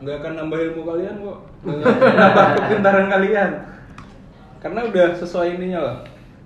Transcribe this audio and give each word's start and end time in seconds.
nggak 0.00 0.16
akan 0.18 0.32
nambah 0.36 0.58
ilmu 0.60 0.82
kalian 0.84 1.14
kok 1.18 1.38
nambah 1.62 2.46
kepintaran 2.56 3.06
kalian 3.08 3.50
karena 4.60 4.80
udah 4.84 5.06
sesuai 5.16 5.56
ininya 5.56 5.80
lah 5.80 5.96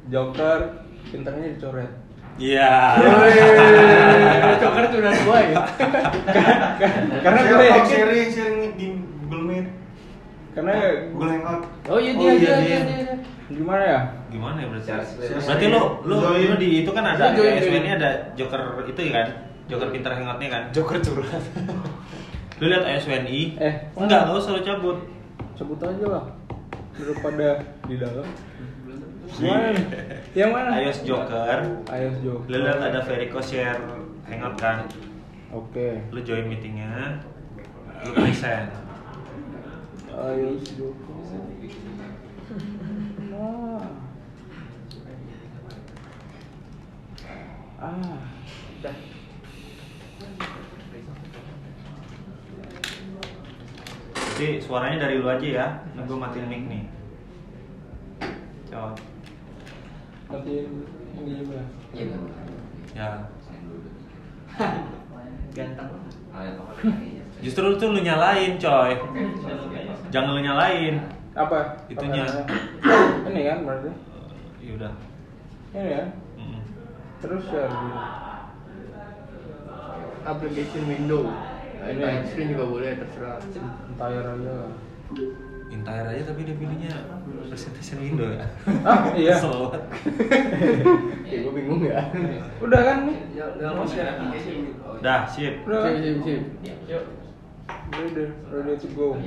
joker 0.06 0.60
pintarnya 1.10 1.54
dicoret 1.54 1.92
Iya. 2.35 2.98
Joker 4.58 4.85
cuma 4.90 5.11
dua 5.14 5.38
ya. 5.38 5.62
karena 7.22 7.40
gue 7.46 7.66
sharing 7.87 8.27
sharing 8.27 8.74
di 8.74 8.87
Google 9.22 9.44
Meet 9.46 9.67
karena 10.51 10.74
Google 11.15 11.31
Hangout 11.31 11.62
Oh 11.87 11.99
iya 12.03 12.10
Oh, 12.10 12.19
dia 12.19 12.33
iya, 12.35 12.54
dia 12.58 12.58
dia. 12.58 12.78
dia 13.06 13.15
gimana 13.54 13.83
ya 13.87 14.01
Gimana 14.35 14.56
ya 14.58 14.67
berarti? 14.67 14.90
Berarti 15.46 15.67
lu 15.71 15.83
lu, 16.02 16.15
Join. 16.19 16.46
lu 16.51 16.56
di 16.59 16.69
itu 16.83 16.91
kan 16.91 17.05
ada 17.06 17.30
join. 17.38 17.55
ini 17.55 17.91
ada 17.95 18.10
joker 18.34 18.83
itu 18.83 18.98
ya 18.98 19.12
kan? 19.15 19.27
Joker 19.70 19.88
pintar 19.95 20.12
hangoutnya 20.19 20.48
kan? 20.51 20.62
Joker 20.74 20.98
curhat. 20.98 21.38
Lu 22.55 22.70
lihat 22.70 22.84
ASWNI? 22.84 23.41
Eh. 23.59 23.74
enggak, 23.95 24.20
enggak 24.24 24.38
usah 24.38 24.52
lu 24.52 24.62
cabut. 24.62 24.98
sebut 25.54 25.78
aja 25.78 26.06
lah 26.08 26.24
daripada 26.95 27.62
di 27.86 27.95
dalam 27.95 28.26
Mana 29.38 29.70
nih? 29.70 29.86
yang 30.34 30.50
mana 30.50 30.78
iOS 30.78 31.02
Joker. 31.02 31.59
iOS 31.86 32.16
Joker 32.22 32.46
Lu 32.48 32.59
lihat 32.60 32.78
ada 32.80 33.00
Verico 33.02 33.38
share 33.38 33.78
hangout 34.24 34.59
kan? 34.59 34.82
oke 35.50 35.86
Lu 36.10 36.20
join 36.22 36.46
meetingnya, 36.46 37.22
lu 38.02 38.10
present. 38.14 38.70
iOS 40.10 40.74
Joker 40.74 41.14
ah 43.32 43.82
ah 47.80 48.18
Jadi 54.34 54.59
suaranya 54.59 55.06
dari 55.06 55.23
lu 55.23 55.30
aja 55.30 55.47
ya. 55.47 55.66
Nah, 55.95 56.02
gue 56.02 56.16
matiin 56.19 56.51
mic 56.51 56.62
nih. 56.66 56.83
Coba. 58.66 58.91
nanti 60.24 60.66
ini 61.15 61.30
juga 61.38 61.63
Iya. 61.95 62.16
Ya. 62.99 63.10
Ganteng. 65.55 65.91
Justru 67.39 67.79
tuh 67.79 67.95
lu 67.95 68.03
nyalain, 68.03 68.59
coy. 68.59 68.91
Jangan 70.11 70.31
lu 70.35 70.41
nyalain. 70.43 70.98
apa 71.35 71.79
Itunya. 71.87 72.27
Ini 73.27 73.41
kan 73.43 73.59
berarti 73.67 73.91
Ya 74.63 74.71
udah. 74.75 74.93
ini 75.75 75.91
ya 75.91 76.03
Mm. 76.39 76.61
terus 77.19 77.43
share 77.51 77.67
gitu 77.67 77.98
Application 80.25 80.83
window. 80.87 81.23
Ini. 81.87 82.01
Ini 82.01 82.25
screen 82.25 82.49
juga 82.51 82.65
boleh 82.67 82.91
terserah. 82.97 83.37
entire 83.87 84.25
aja 84.25 84.53
lah 84.55 84.73
Entire 85.67 86.07
aja 86.07 86.23
tapi 86.25 86.41
dia 86.43 86.55
pilihnya 86.55 86.93
presentation 87.45 87.99
window 88.01 88.29
ya. 88.31 88.47
ah 88.83 89.11
iya 89.13 89.35
banget. 89.43 89.83
Ya 91.27 91.37
gue 91.41 91.53
bingung 91.53 91.83
ya. 91.83 91.99
udah 92.59 92.81
kan 92.81 92.97
nih 93.05 93.17
Dalam 93.35 93.83
share 93.85 94.09
application. 94.13 94.71
Dah, 95.01 95.27
sip. 95.27 95.67
udah 95.67 95.83
Sip 95.93 96.17
sip 96.23 96.43
sip. 96.87 97.05
ready 97.91 98.25
ready 98.48 98.75
to 98.77 98.87
go 98.93 99.07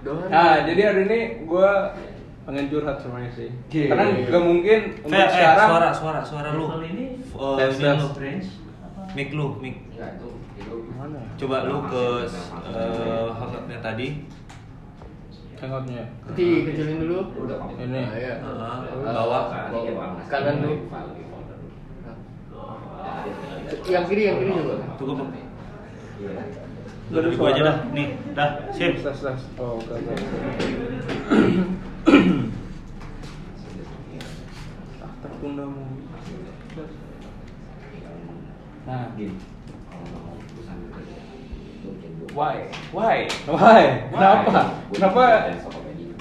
Dohan. 0.00 0.32
Nah, 0.32 0.64
jadi 0.64 0.80
hari 0.86 1.00
ini 1.04 1.18
gue 1.44 1.70
pengen 2.42 2.72
curhat 2.72 3.04
semuanya 3.04 3.28
sih. 3.30 3.52
Oke. 3.52 3.84
Karena 3.84 4.04
gak 4.24 4.42
mungkin 4.42 4.78
untuk 5.04 5.12
Eh, 5.12 5.20
eh, 5.20 5.28
sekarang. 5.28 5.68
suara, 5.68 5.88
suara, 5.92 6.20
suara 6.24 6.48
lu. 6.50 6.72
Ini 6.80 7.20
Eh, 7.20 7.68
lu. 8.00 8.08
Mic 9.12 9.28
lu, 9.30 9.60
mic. 9.60 9.76
Mana? 11.00 11.16
Coba 11.40 11.64
lu 11.64 11.80
ke 11.88 12.04
eh, 12.28 13.28
hangoutnya 13.32 13.78
tadi. 13.80 14.28
Hangoutnya. 15.56 16.04
Nanti 16.28 16.46
kecilin 16.68 17.00
dulu. 17.00 17.18
Ini. 17.80 17.88
Nah, 17.88 18.12
iya. 18.20 18.34
Heeh, 18.44 19.12
bawah. 19.16 19.44
Kanan 20.28 20.60
dulu. 20.60 20.76
Yang 23.88 24.04
kiri, 24.12 24.22
yang 24.28 24.36
kiri 24.44 24.52
juga. 24.60 24.76
Tunggu, 25.00 25.14
Bang. 25.24 25.32
Lu 27.10 27.16
Ada 27.16 27.24
dari 27.24 27.36
gua 27.40 27.48
aja 27.48 27.62
dah. 27.64 27.76
Nih, 27.96 28.08
dah, 28.36 28.50
sip. 28.76 29.00
Oh, 29.56 29.80
oke 29.80 29.96
oke. 29.96 30.14
ah, 35.00 35.12
tertunda 35.24 35.64
Why? 42.30 42.70
Why? 42.94 43.26
why? 43.50 43.82
Kenapa? 44.14 44.62
Kenapa? 44.94 45.24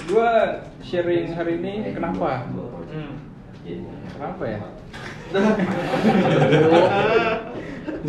Gua 0.10 0.32
sharing 0.82 1.38
hari 1.38 1.62
ini 1.62 1.94
kenapa? 1.94 2.50
Hmm. 2.90 3.14
Kenapa 4.18 4.44
ya? 4.50 4.60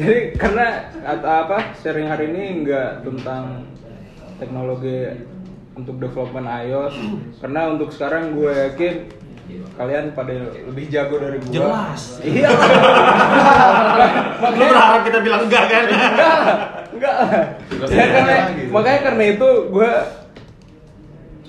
Jadi 0.01 0.17
karena 0.41 0.89
apa 1.21 1.77
sharing 1.85 2.09
hari 2.09 2.33
ini 2.33 2.65
nggak 2.65 3.05
tentang 3.05 3.69
teknologi 4.41 5.29
untuk 5.77 6.01
development 6.01 6.49
iOS 6.49 6.97
karena 7.45 7.77
untuk 7.77 7.93
sekarang 7.93 8.33
gue 8.37 8.49
yakin 8.49 8.95
kalian 9.79 10.05
pada 10.13 10.35
lebih 10.69 10.85
jago 10.93 11.17
dari 11.17 11.39
gue. 11.41 11.57
Jelas. 11.57 12.21
Iya. 12.21 12.49
Lu 14.55 14.65
berharap 14.69 15.03
kita 15.09 15.19
bilang 15.25 15.43
enggak 15.49 15.65
kan? 15.69 15.85
Enggak 16.93 17.15
lah. 17.17 17.31
Ya, 17.89 18.05
karena, 18.13 18.37
makanya 18.69 19.01
karena 19.09 19.25
itu 19.33 19.49
gue 19.73 19.91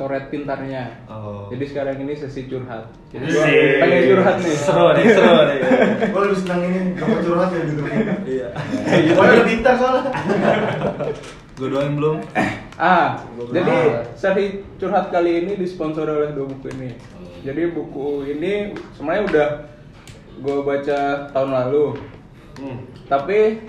coret 0.01 0.25
pintarnya. 0.33 0.83
Oh. 1.05 1.45
Jadi 1.53 1.63
sekarang 1.69 1.95
ini 2.01 2.13
sesi 2.17 2.49
curhat. 2.49 2.89
Jadi 3.13 3.25
gue 3.29 3.43
Sip. 3.43 3.77
pengen 3.83 4.01
curhat 4.15 4.35
nih. 4.41 4.55
Seru 4.55 4.87
nih, 4.97 5.05
seru 5.13 5.35
nih. 5.45 5.59
Gue 6.09 6.21
lebih 6.25 6.37
senang 6.39 6.61
ini 6.65 6.79
Gak 6.97 7.21
curhat 7.21 7.49
ya 7.53 7.61
gitu 7.67 7.81
Iya. 8.25 8.49
Gue 9.13 9.25
udah 9.27 9.45
pintar 9.45 9.73
soalnya 9.77 10.11
Gue 11.61 11.69
doain 11.69 11.93
belum. 11.93 12.17
Ah, 12.73 13.21
Belum 13.37 13.53
jadi 13.53 13.77
seri 14.17 14.45
curhat 14.75 15.13
kali 15.13 15.45
ini 15.45 15.53
disponsori 15.53 16.09
oleh 16.09 16.33
dua 16.33 16.49
buku 16.49 16.73
ini. 16.73 16.97
Jadi 17.45 17.69
buku 17.69 18.07
ini 18.27 18.73
sebenarnya 18.91 19.23
udah 19.29 19.47
gue 20.41 20.57
baca 20.59 20.99
tahun 21.29 21.51
lalu, 21.53 21.85
Hmm. 22.51 22.81
tapi 23.05 23.61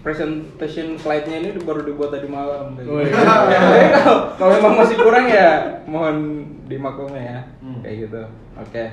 presentation 0.00 0.96
slide-nya 0.96 1.40
ini 1.40 1.56
baru 1.58 1.80
dibuat 1.82 2.12
tadi 2.12 2.28
malam. 2.28 2.76
gitu. 2.76 2.92
Wih. 2.94 3.08
Jadi 3.52 3.80
kalau 4.36 4.52
memang 4.52 4.74
masih 4.76 4.96
kurang 4.96 5.24
ya 5.24 5.48
mohon 5.84 6.16
dimaklumi 6.68 7.20
ya, 7.22 7.40
Hmm. 7.58 7.80
kayak 7.80 7.96
gitu. 8.04 8.20
Oke. 8.58 8.84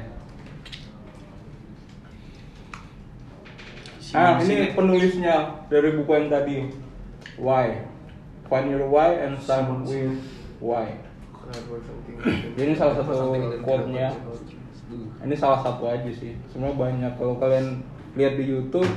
Ah, 4.10 4.40
ini 4.40 4.72
penulisnya 4.72 5.36
dari 5.68 5.92
buku 5.92 6.12
yang 6.14 6.32
tadi. 6.32 6.87
Why? 7.38 7.86
Find 8.50 8.72
your 8.72 8.90
why 8.90 9.14
and 9.22 9.38
start 9.38 9.70
with 9.86 10.18
why. 10.58 10.98
Ini 12.58 12.74
salah 12.76 12.98
satu 12.98 13.32
quote-nya. 13.64 14.12
Ini 15.24 15.36
salah 15.38 15.60
satu 15.64 15.88
aja 15.88 16.10
sih. 16.12 16.36
Sebenarnya 16.52 16.76
banyak. 16.76 17.12
Kalau 17.16 17.36
kalian 17.40 17.84
lihat 18.18 18.36
di 18.40 18.46
YouTube, 18.50 18.88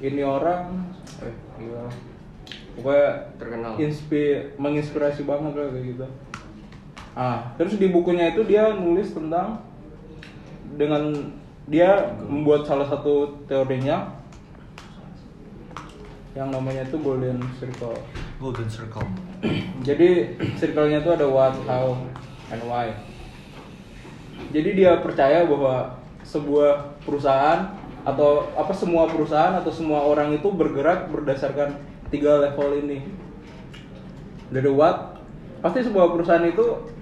ini 0.00 0.22
orang, 0.24 0.88
eh, 1.22 1.34
gila. 1.60 1.86
Pokoknya 2.76 3.08
Terkenal. 3.40 3.72
inspi, 3.80 4.22
menginspirasi 4.60 5.24
banget 5.24 5.52
lah 5.56 5.68
kayak 5.72 5.84
gitu. 5.96 6.06
Ah, 7.16 7.56
terus 7.56 7.80
di 7.80 7.88
bukunya 7.88 8.36
itu 8.36 8.44
dia 8.44 8.76
nulis 8.76 9.16
tentang 9.16 9.64
dengan 10.76 11.32
dia 11.64 12.12
membuat 12.28 12.68
salah 12.68 12.84
satu 12.84 13.40
teorinya 13.48 14.15
yang 16.36 16.52
namanya 16.52 16.84
itu 16.84 17.00
golden 17.00 17.40
circle. 17.56 17.96
Golden 18.36 18.68
Circle. 18.68 19.08
Jadi 19.80 20.36
circle-nya 20.60 21.00
itu 21.00 21.08
ada 21.08 21.24
what, 21.24 21.56
how, 21.64 21.96
and 22.52 22.62
why. 22.68 22.92
Jadi 24.52 24.76
dia 24.76 25.00
percaya 25.00 25.48
bahwa 25.48 25.96
sebuah 26.20 27.00
perusahaan 27.08 27.72
atau 28.04 28.52
apa 28.52 28.70
semua 28.76 29.08
perusahaan 29.08 29.56
atau 29.56 29.72
semua 29.72 30.04
orang 30.04 30.36
itu 30.36 30.52
bergerak 30.52 31.08
berdasarkan 31.08 31.80
tiga 32.12 32.44
level 32.44 32.84
ini. 32.84 33.08
Dari 34.52 34.68
what, 34.68 35.16
pasti 35.64 35.88
sebuah 35.88 36.12
perusahaan 36.12 36.44
itu 36.44 36.92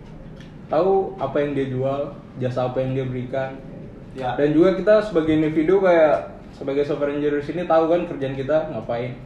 tahu 0.70 1.18
apa 1.18 1.36
yang 1.42 1.50
dia 1.58 1.66
jual, 1.68 2.00
jasa 2.38 2.70
apa 2.70 2.78
yang 2.80 2.94
dia 2.94 3.04
berikan. 3.04 3.58
Ya. 4.14 4.38
Dan 4.38 4.54
juga 4.54 4.78
kita 4.78 5.02
sebagai 5.02 5.34
individu 5.34 5.82
kayak 5.82 6.33
sebagai 6.54 6.86
software 6.86 7.18
engineer 7.18 7.42
sini 7.42 7.66
tahu 7.66 7.90
kan 7.90 8.06
kerjaan 8.06 8.38
kita 8.38 8.70
ngapain. 8.70 9.18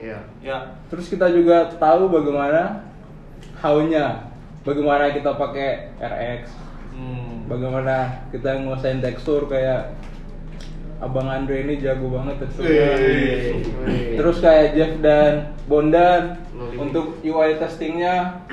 Iya. 0.00 0.18
Ya. 0.42 0.58
Terus 0.90 1.06
kita 1.06 1.30
juga 1.30 1.70
tahu 1.76 2.10
bagaimana 2.10 2.82
how-nya, 3.60 4.28
bagaimana 4.66 5.12
kita 5.12 5.36
pakai 5.36 5.94
RX, 6.00 6.50
Hmm. 6.94 7.50
bagaimana 7.50 8.22
kita 8.30 8.62
nguasain 8.62 9.02
tekstur 9.02 9.50
kayak 9.50 9.90
Abang 11.02 11.26
Andre 11.26 11.66
ini 11.66 11.82
jago 11.82 12.06
banget. 12.06 12.46
Wih. 12.54 14.14
Terus 14.14 14.38
kayak 14.38 14.78
Jeff 14.78 14.92
dan 15.02 15.52
Bondan 15.66 16.38
untuk 16.78 17.18
UI 17.20 17.58
testingnya 17.58 18.46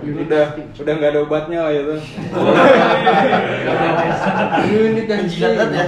udah 0.00 0.44
udah 0.56 0.92
nggak 0.96 1.10
ada 1.12 1.20
obatnya 1.20 1.58
lah 1.68 1.72
itu. 1.74 1.96
Unit 4.70 5.06
dan 5.06 5.24
Jilat 5.28 5.52
banget 5.56 5.70
ya. 5.74 5.84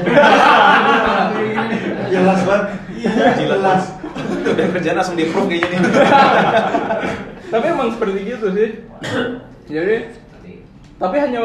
Jelas 2.12 2.40
banget. 2.44 2.66
Jelas. 3.40 3.82
Udah 4.42 4.66
kerjaan 4.76 4.96
langsung 5.00 5.16
di 5.16 5.24
approve 5.24 5.48
kayaknya 5.48 5.78
nih. 5.80 5.92
Tapi 7.48 7.64
emang 7.68 7.88
seperti 7.96 8.18
gitu 8.28 8.46
sih. 8.52 8.68
Jadi 9.72 9.96
tapi 11.00 11.16
hanya 11.18 11.40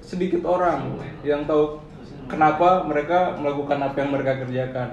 sedikit 0.00 0.46
orang 0.46 0.98
yang 1.26 1.44
tahu 1.44 1.82
kenapa 2.30 2.86
mereka 2.86 3.34
melakukan 3.36 3.78
apa 3.82 3.96
yang 3.98 4.10
mereka 4.14 4.32
kerjakan. 4.46 4.88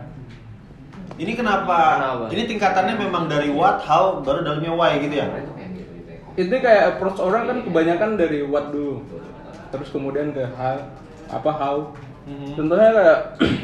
Ini 1.19 1.35
kenapa? 1.35 1.99
Kenapa? 1.99 2.25
Ini 2.31 2.47
tingkatannya 2.47 2.95
memang 2.95 3.27
dari 3.27 3.51
what, 3.51 3.83
how, 3.83 4.23
baru 4.23 4.39
dalamnya 4.39 4.71
why 4.71 5.03
gitu 5.03 5.19
ya? 5.19 5.27
Itu 6.39 6.55
kayak 6.55 6.95
approach 6.95 7.19
orang 7.19 7.43
kan 7.51 7.57
kebanyakan 7.67 8.15
dari 8.15 8.39
what 8.47 8.71
dulu. 8.71 9.03
Terus 9.75 9.91
kemudian 9.91 10.31
ke 10.31 10.47
how, 10.55 10.79
apa 11.27 11.51
how. 11.51 11.77
Mhm. 12.23 12.55
Contohnya 12.55 12.89
kayak 12.95 13.19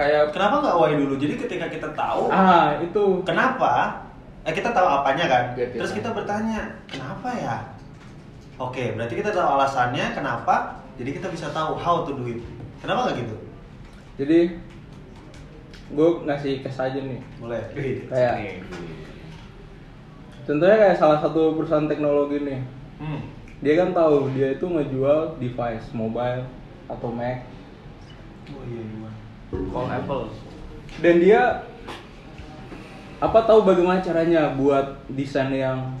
kayak 0.00 0.22
Kenapa 0.32 0.54
nggak 0.64 0.76
why 0.80 0.92
dulu? 0.96 1.14
Jadi 1.20 1.34
ketika 1.44 1.66
kita 1.68 1.88
tahu 1.92 2.32
ah 2.32 2.80
itu 2.80 3.20
kenapa, 3.28 4.00
eh 4.48 4.54
kita 4.56 4.72
tahu 4.72 4.88
apanya 4.88 5.24
kan? 5.28 5.44
Biar 5.52 5.68
kita 5.68 5.80
Terus 5.84 5.92
kita 5.92 6.08
bertanya, 6.16 6.72
kenapa 6.88 7.28
ya? 7.36 7.56
Oke, 8.56 8.96
berarti 8.96 9.20
kita 9.20 9.36
tahu 9.36 9.44
alasannya 9.44 10.16
kenapa, 10.16 10.80
jadi 10.96 11.20
kita 11.20 11.28
bisa 11.28 11.52
tahu 11.52 11.76
how 11.76 12.08
to 12.08 12.16
do 12.16 12.24
it. 12.32 12.40
Kenapa 12.80 13.12
nggak 13.12 13.20
gitu? 13.20 13.36
jadi 14.16 14.56
gue 15.92 16.08
ngasih 16.24 16.64
case 16.64 16.80
aja 16.80 16.98
nih 17.04 17.20
Boleh. 17.36 17.62
kayak 18.08 18.64
contohnya 20.46 20.76
kayak 20.78 20.96
salah 20.96 21.18
satu 21.18 21.54
perusahaan 21.54 21.86
teknologi 21.86 22.38
nih 22.40 22.60
Hmm. 22.96 23.20
dia 23.60 23.76
kan 23.76 23.92
tahu 23.92 24.32
dia 24.32 24.56
itu 24.56 24.64
ngejual 24.64 25.36
device 25.36 25.92
mobile 25.92 26.48
atau 26.86 27.12
Mac 27.12 27.44
Oh 28.46 28.62
iya 28.64 28.80
iya. 28.80 29.10
Call 29.68 29.86
Apple. 29.90 30.24
dan 31.02 31.14
dia 31.18 31.42
apa 33.18 33.38
tahu 33.42 33.64
bagaimana 33.64 34.00
caranya 34.00 34.54
buat 34.54 35.02
desain 35.08 35.50
yang 35.50 35.92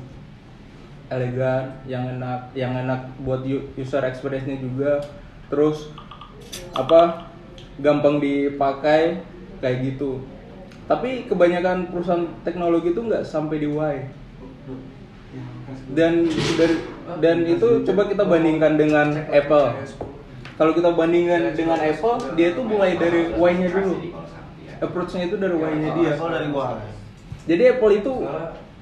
elegan 1.06 1.76
yang 1.84 2.06
enak 2.16 2.48
yang 2.52 2.72
enak 2.72 3.12
buat 3.20 3.44
user 3.76 4.02
experience-nya 4.02 4.56
juga 4.56 5.04
terus 5.46 5.92
apa 6.72 7.30
gampang 7.76 8.18
dipakai 8.18 9.20
kayak 9.60 9.78
gitu 9.84 10.24
tapi 10.86 11.26
kebanyakan 11.26 11.90
perusahaan 11.90 12.24
teknologi 12.40 12.90
itu 12.90 13.00
nggak 13.00 13.22
sampai 13.22 13.60
di 13.60 13.68
why 13.68 13.96
dan 15.94 16.26
dan 16.58 16.70
dan 17.18 17.36
itu 17.46 17.82
coba 17.86 18.02
kita 18.06 18.22
bandingkan 18.26 18.78
dengan 18.78 19.08
Apple 19.30 19.68
kalau 20.56 20.72
kita 20.72 20.90
bandingkan 20.94 21.52
dengan 21.54 21.78
Apple 21.78 22.16
dia 22.38 22.54
itu 22.54 22.62
mulai 22.62 22.94
dari 22.98 23.34
why-nya 23.34 23.68
dulu 23.70 23.94
approach-nya 24.78 25.26
itu 25.26 25.36
dari 25.38 25.56
why-nya 25.58 25.90
dia 25.96 26.12
jadi 27.46 27.62
Apple 27.78 27.92
itu 27.98 28.12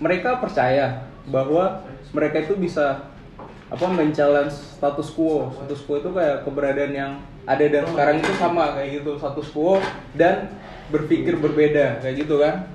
mereka 0.00 0.40
percaya 0.40 1.08
bahwa 1.28 1.84
mereka 2.12 2.44
itu 2.44 2.56
bisa 2.56 3.12
apa 3.72 3.86
men-challenge 3.90 4.52
status 4.52 5.10
quo. 5.12 5.50
Status 5.50 5.80
quo 5.84 5.98
itu 5.98 6.10
kayak 6.12 6.44
keberadaan 6.46 6.92
yang 6.92 7.12
ada 7.44 7.64
dan 7.68 7.84
sekarang 7.90 8.16
itu 8.22 8.32
sama 8.38 8.76
kayak 8.76 9.02
gitu, 9.02 9.18
status 9.18 9.48
quo 9.50 9.80
dan 10.16 10.52
berpikir 10.88 11.36
berbeda 11.40 12.00
kayak 12.04 12.24
gitu 12.24 12.40
kan. 12.40 12.68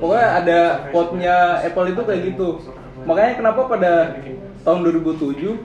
Pokoknya 0.00 0.28
ada 0.40 0.58
quote-nya 0.88 1.36
Apple 1.60 1.92
itu 1.92 2.02
kayak 2.04 2.22
gitu. 2.32 2.48
Makanya 3.04 3.32
kenapa 3.36 3.60
pada 3.66 3.92
tahun 4.60 4.80
2007 4.84 5.56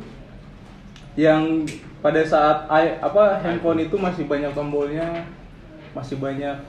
yang 1.16 1.64
pada 2.00 2.22
saat 2.22 2.68
i- 2.70 3.00
apa 3.00 3.40
handphone 3.40 3.82
itu 3.82 3.96
masih 3.98 4.28
banyak 4.28 4.52
tombolnya, 4.52 5.26
masih 5.92 6.20
banyak 6.20 6.60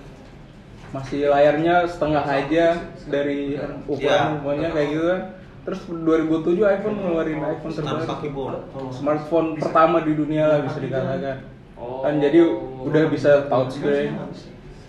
masih 0.94 1.26
layarnya 1.28 1.82
setengah 1.84 2.22
aja 2.22 2.78
dari 3.10 3.58
ukuran 3.84 4.06
Iya. 4.06 4.38
semuanya 4.38 4.68
kayak 4.70 4.88
gitu 4.88 5.04
kan. 5.06 5.22
Terus 5.66 5.80
2007 5.90 6.62
iPhone 6.62 6.96
ngeluarin 7.02 7.42
iPhone 7.42 7.74
Tanpa 7.74 8.22
terbaru. 8.22 8.58
Smartphone 8.94 9.58
pertama 9.58 10.06
di 10.06 10.14
dunia 10.14 10.46
lah 10.46 10.58
bisa 10.62 10.78
dikatakan. 10.78 11.42
Oh. 11.74 12.06
Kan 12.06 12.22
jadi 12.22 12.38
udah 12.80 13.04
bisa 13.10 13.50
touchscreen. 13.50 14.14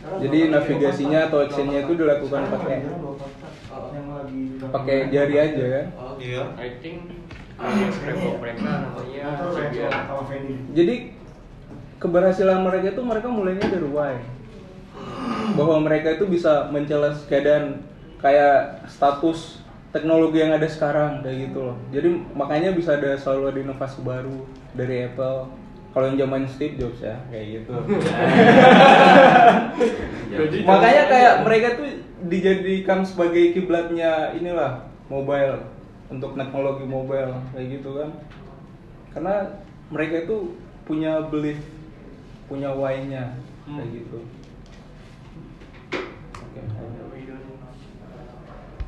Jadi 0.07 0.47
navigasinya 0.47 1.27
atau 1.27 1.43
actionnya 1.43 1.83
itu 1.83 1.97
dilakukan 1.97 2.41
pakai 2.47 2.77
pakai 4.69 5.09
jari 5.09 5.35
aja 5.35 5.63
kan. 5.69 5.85
Iya. 6.17 6.43
I 6.57 6.69
think 6.81 6.97
mereka 7.57 8.61
namanya 8.61 9.29
Debian. 9.57 9.91
Jadi 10.77 10.95
keberhasilan 11.97 12.61
mereka 12.61 12.93
itu 12.93 13.01
mereka 13.01 13.27
mulainya 13.33 13.65
dari 13.65 13.87
why. 13.89 14.15
Bahwa 15.57 15.81
mereka 15.81 16.13
itu 16.13 16.29
bisa 16.29 16.69
men-challenge 16.69 17.25
keadaan 17.25 17.81
kayak 18.21 18.85
status 18.89 19.61
teknologi 19.89 20.37
yang 20.43 20.53
ada 20.53 20.69
sekarang 20.69 21.25
kayak 21.25 21.49
gitu 21.49 21.73
loh. 21.73 21.77
Jadi 21.89 22.09
makanya 22.37 22.69
bisa 22.77 22.93
ada 22.99 23.17
selalu 23.17 23.43
ada 23.49 23.59
inovasi 23.65 23.99
baru 24.05 24.45
dari 24.77 25.09
Apple. 25.09 25.49
Kalau 25.97 26.05
yang 26.13 26.29
zaman 26.29 26.45
Steve 26.45 26.77
Jobs 26.77 27.01
ya 27.01 27.17
kayak 27.33 27.45
gitu. 27.63 27.73
makanya 30.63 31.03
kayak 31.09 31.33
mereka 31.43 31.67
tuh 31.77 31.87
dijadikan 32.27 32.99
sebagai 33.05 33.53
kiblatnya 33.53 34.33
inilah 34.33 34.89
mobile 35.07 35.61
untuk 36.07 36.33
teknologi 36.33 36.85
mobile 36.87 37.35
kayak 37.53 37.67
gitu 37.79 37.89
kan 37.99 38.09
karena 39.13 39.35
mereka 39.89 40.27
itu 40.27 40.37
punya 40.87 41.19
belief 41.27 41.59
punya 42.47 42.71
why-nya 42.71 43.35
kayak 43.67 43.67
Hmm. 43.67 43.91
gitu 43.91 44.19
Oke. 46.39 46.59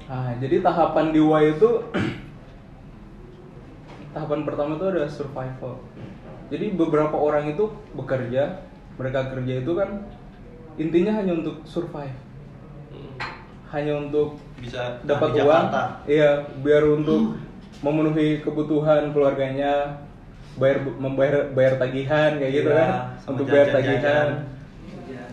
ah 0.07 0.31
jadi 0.39 0.63
tahapan 0.63 1.11
di 1.11 1.21
why 1.21 1.51
itu 1.51 1.69
tahapan 4.15 4.41
pertama 4.47 4.79
itu 4.79 4.85
ada 4.89 5.05
survival 5.11 5.83
jadi 6.49 6.73
beberapa 6.73 7.13
orang 7.13 7.53
itu 7.53 7.69
bekerja 7.93 8.63
mereka 8.97 9.29
kerja 9.35 9.53
itu 9.61 9.71
kan 9.75 10.07
intinya 10.79 11.11
hanya 11.13 11.35
untuk 11.35 11.59
survive. 11.63 12.15
Hanya 13.69 13.93
untuk 13.99 14.39
Bisa 14.57 14.97
dapat 15.05 15.29
uang. 15.29 15.45
Jakarta. 15.45 16.01
iya 16.03 16.41
biar 16.59 16.81
untuk 16.89 17.37
memenuhi 17.79 18.41
kebutuhan 18.41 19.13
keluarganya 19.13 20.01
bayar 20.57 20.81
membayar 20.97 21.47
bayar 21.53 21.77
tagihan 21.77 22.35
kayak 22.35 22.53
gitu 22.53 22.69
Iya, 22.69 22.79
kan? 22.81 22.89
untuk 23.29 23.45
bayar 23.45 23.67
jajan-jajan. 23.69 24.27
tagihan. 24.97 25.31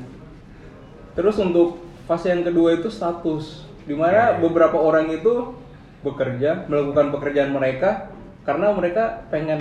Terus 1.16 1.36
untuk 1.40 1.80
fase 2.04 2.28
yang 2.28 2.44
kedua 2.44 2.76
itu 2.76 2.86
status 2.86 3.64
di 3.82 3.96
mana 3.96 4.36
Iya. 4.36 4.44
beberapa 4.44 4.76
orang 4.76 5.08
itu 5.08 5.56
bekerja 6.04 6.68
melakukan 6.68 7.10
pekerjaan 7.10 7.50
mereka 7.50 8.12
karena 8.44 8.70
mereka 8.70 9.26
pengen 9.26 9.58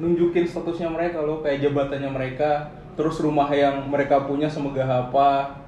nunjukin 0.00 0.42
statusnya 0.42 0.88
mereka 0.88 1.20
loh 1.20 1.38
kayak 1.38 1.62
jabatannya 1.62 2.10
mereka 2.10 2.72
terus 2.94 3.16
rumah 3.20 3.48
yang 3.52 3.88
mereka 3.88 4.24
punya 4.28 4.48
semegah 4.50 5.08
apa 5.08 5.60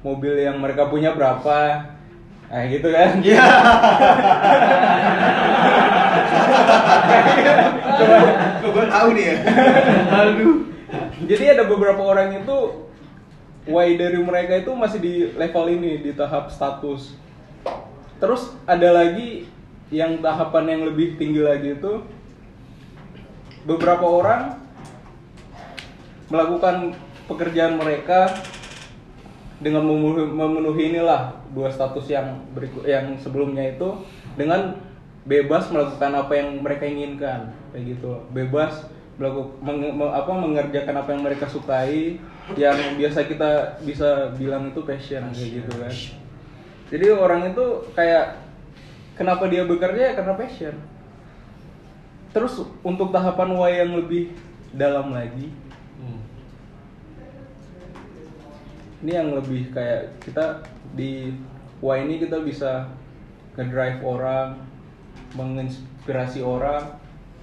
mobil 0.00 0.34
yang 0.40 0.56
mereka 0.58 0.88
punya 0.88 1.12
berapa 1.14 1.90
nah 2.52 2.68
gitu 2.68 2.92
kan 2.92 3.16
Iya. 3.24 3.44
Coba. 7.92 8.16
Gua 8.72 8.84
tahu 8.88 9.08
nih 9.16 9.24
ya. 9.24 9.36
jadi 11.28 11.44
ada 11.56 11.64
beberapa 11.64 12.02
orang 12.04 12.44
itu 12.44 12.56
why 13.68 13.94
dari 13.94 14.18
mereka 14.20 14.58
itu 14.58 14.72
masih 14.74 14.98
di 14.98 15.14
level 15.38 15.66
ini 15.70 16.02
di 16.02 16.12
tahap 16.12 16.50
status 16.50 17.14
terus 18.18 18.54
ada 18.66 18.90
lagi 18.90 19.46
yang 19.92 20.18
tahapan 20.18 20.78
yang 20.78 20.82
lebih 20.88 21.20
tinggi 21.20 21.42
lagi 21.42 21.76
itu 21.78 22.02
beberapa 23.62 24.02
orang 24.02 24.61
melakukan 26.32 26.96
pekerjaan 27.28 27.76
mereka 27.76 28.32
dengan 29.60 29.84
memenuhi, 29.84 30.26
memenuhi 30.32 30.82
inilah 30.96 31.38
dua 31.52 31.68
status 31.68 32.08
yang 32.08 32.40
berikut 32.56 32.82
yang 32.88 33.14
sebelumnya 33.20 33.76
itu 33.76 34.00
dengan 34.34 34.80
bebas 35.28 35.70
melakukan 35.70 36.18
apa 36.18 36.32
yang 36.34 36.58
mereka 36.64 36.88
inginkan 36.88 37.52
kayak 37.70 37.94
gitu. 37.94 38.24
Bebas 38.32 38.88
melakukan 39.20 39.60
menge- 39.62 39.94
me- 39.94 40.10
apa 40.10 40.32
mengerjakan 40.34 40.96
apa 40.98 41.08
yang 41.14 41.22
mereka 41.22 41.46
sukai 41.46 42.16
yang 42.58 42.98
biasa 42.98 43.28
kita 43.28 43.78
bisa 43.84 44.34
bilang 44.34 44.72
itu 44.72 44.82
passion 44.82 45.30
kayak 45.30 45.62
gitu 45.62 45.72
kan. 45.78 45.94
Jadi 46.90 47.06
orang 47.12 47.54
itu 47.54 47.64
kayak 47.94 48.40
kenapa 49.14 49.46
dia 49.46 49.62
bekerja? 49.62 50.18
Karena 50.18 50.34
passion. 50.34 50.74
Terus 52.32 52.64
untuk 52.82 53.12
tahapan 53.12 53.52
Y 53.52 53.72
yang 53.84 53.92
lebih 53.94 54.34
dalam 54.72 55.12
lagi 55.12 55.52
ini 59.02 59.12
yang 59.18 59.34
lebih 59.34 59.74
kayak 59.74 60.14
kita 60.22 60.62
di 60.94 61.34
wah 61.82 61.98
ini 61.98 62.22
kita 62.22 62.38
bisa 62.38 62.86
ngedrive 63.58 63.98
orang 64.06 64.62
menginspirasi 65.34 66.40
orang 66.40 66.96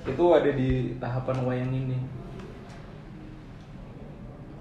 itu 0.08 0.24
ada 0.32 0.50
di 0.56 0.96
tahapan 0.98 1.38
wah 1.44 1.56
yang 1.56 1.72
ini 1.76 2.00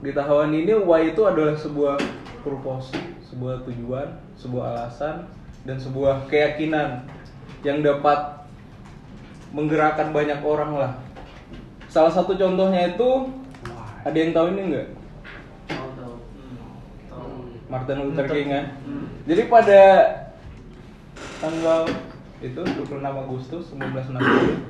di 0.03 0.11
tahapan 0.11 0.51
ini 0.51 0.75
wah 0.83 0.99
itu 0.99 1.23
adalah 1.23 1.55
sebuah 1.55 1.97
purpose 2.43 2.91
sebuah 3.31 3.63
tujuan 3.71 4.19
sebuah 4.35 4.65
alasan 4.75 5.31
dan 5.63 5.79
sebuah 5.79 6.27
keyakinan 6.27 7.07
yang 7.63 7.83
dapat 7.83 8.43
menggerakkan 9.55 10.11
banyak 10.11 10.43
orang 10.43 10.73
lah 10.75 10.93
salah 11.87 12.13
satu 12.13 12.35
contohnya 12.35 12.95
itu 12.95 13.31
ada 14.09 14.17
yang 14.17 14.33
tahu 14.33 14.47
ini 14.55 14.63
enggak. 14.73 14.89
Martin 17.69 18.01
Luther 18.01 18.27
King 18.27 18.49
kan 18.49 18.65
Hmm. 18.83 19.07
jadi 19.25 19.43
pada 19.47 19.83
tanggal 21.39 21.85
itu 22.41 22.61
26 22.65 23.15
Agustus 23.19 23.65
1960 23.77 24.65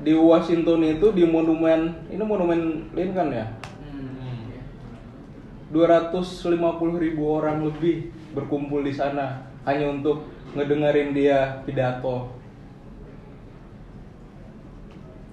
di 0.00 0.12
Washington 0.14 0.80
itu 0.86 1.06
di 1.10 1.24
monumen 1.26 2.06
ini 2.08 2.22
monumen 2.22 2.86
Lincoln 2.94 3.34
ya 3.34 3.46
Hmm. 3.82 4.54
250 5.74 6.96
ribu 6.96 7.22
orang 7.36 7.66
lebih 7.66 8.14
berkumpul 8.32 8.86
di 8.86 8.94
sana 8.94 9.42
hanya 9.66 9.90
untuk 9.90 10.30
ngedengerin 10.54 11.10
dia 11.10 11.58
pidato. 11.66 12.30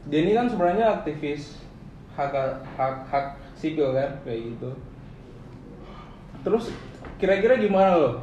Dia 0.09 0.19
ini 0.19 0.35
kan 0.35 0.49
sebenarnya 0.49 0.99
aktivis 0.99 1.63
hak 2.17 2.33
hak 2.75 2.95
hak 3.07 3.27
sipil 3.55 3.93
kan 3.95 4.19
kayak 4.25 4.51
gitu. 4.51 4.71
Terus 6.43 6.75
kira-kira 7.17 7.55
gimana 7.55 7.95
loh 7.95 8.15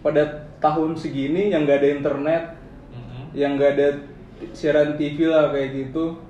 pada 0.00 0.46
tahun 0.62 0.94
segini 0.94 1.50
yang 1.50 1.66
gak 1.66 1.82
ada 1.82 1.88
internet, 1.98 2.42
yang 3.34 3.58
gak 3.58 3.74
ada 3.74 3.88
siaran 4.54 4.94
TV 4.94 5.26
lah 5.26 5.50
kayak 5.50 5.74
gitu, 5.74 6.22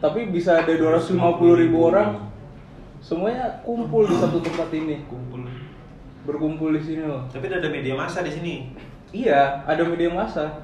tapi 0.00 0.32
bisa 0.32 0.64
ada 0.64 0.72
250 0.72 1.20
ribu 1.60 1.78
orang 1.92 2.32
semuanya 3.04 3.60
kumpul 3.62 4.08
di 4.08 4.16
satu 4.16 4.40
tempat 4.40 4.72
ini. 4.72 5.04
Kumpul. 5.06 5.44
berkumpul 6.22 6.70
di 6.70 6.82
sini 6.82 7.02
loh. 7.02 7.26
Tapi 7.26 7.50
ada 7.50 7.66
media 7.66 7.98
massa 7.98 8.22
di 8.22 8.30
sini. 8.30 8.70
iya 9.10 9.66
ada 9.66 9.82
media 9.82 10.08
massa. 10.08 10.62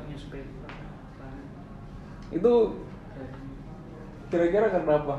Itu 2.31 2.79
kira-kira 4.31 4.71
karena 4.71 4.93
apa? 5.03 5.17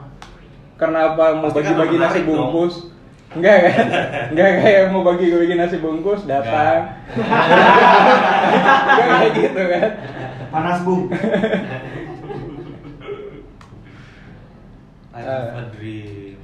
Karena 0.80 1.00
apa? 1.14 1.26
Mau 1.36 1.52
bagi-bagi 1.52 1.98
nasi 2.00 2.20
bungkus 2.24 2.88
enggak 3.30 3.58
kan 3.62 3.88
enggak 4.34 4.50
kayak 4.66 4.84
mau 4.90 5.06
bagi-bagi 5.06 5.54
nasi 5.54 5.78
bungkus 5.78 6.26
datang. 6.26 6.98
Enggak 8.90 9.08
kayak 9.08 9.32
gitu 9.38 9.62
kan. 9.62 9.90
Panas 10.50 10.80
bung. 10.82 11.14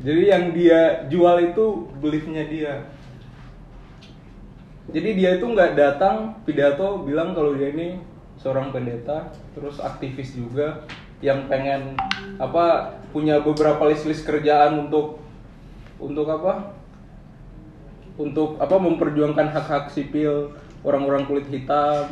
Jadi 0.05 0.23
yang 0.29 0.53
dia 0.53 1.09
jual 1.09 1.35
itu 1.41 1.89
beliefnya 1.97 2.45
dia. 2.45 2.73
Jadi 4.93 5.09
dia 5.17 5.41
itu 5.41 5.45
nggak 5.49 5.73
datang 5.73 6.37
pidato 6.45 7.01
bilang 7.01 7.33
kalau 7.33 7.57
dia 7.57 7.73
ini 7.73 7.97
seorang 8.37 8.69
pendeta, 8.69 9.33
terus 9.57 9.81
aktivis 9.81 10.37
juga 10.37 10.85
yang 11.25 11.49
pengen 11.49 11.97
apa 12.37 12.93
punya 13.09 13.41
beberapa 13.41 13.89
list-list 13.89 14.27
kerjaan 14.27 14.85
untuk 14.85 15.24
untuk 16.01 16.27
apa? 16.27 16.75
Untuk 18.15 18.55
apa 18.59 18.75
memperjuangkan 18.79 19.51
hak-hak 19.51 19.91
sipil 19.91 20.55
orang-orang 20.85 21.27
kulit 21.27 21.47
hitam, 21.51 22.07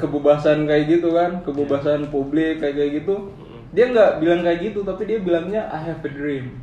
kebebasan 0.00 0.66
kayak 0.66 0.98
gitu 0.98 1.14
kan, 1.14 1.44
kebebasan 1.46 2.10
publik 2.10 2.58
kayak 2.58 2.74
kayak 2.74 2.90
gitu. 3.04 3.30
Dia 3.74 3.90
nggak 3.90 4.22
bilang 4.22 4.40
kayak 4.42 4.60
gitu, 4.70 4.82
tapi 4.86 5.06
dia 5.06 5.18
bilangnya 5.22 5.66
I 5.70 5.78
have 5.90 6.02
a 6.02 6.10
dream. 6.10 6.58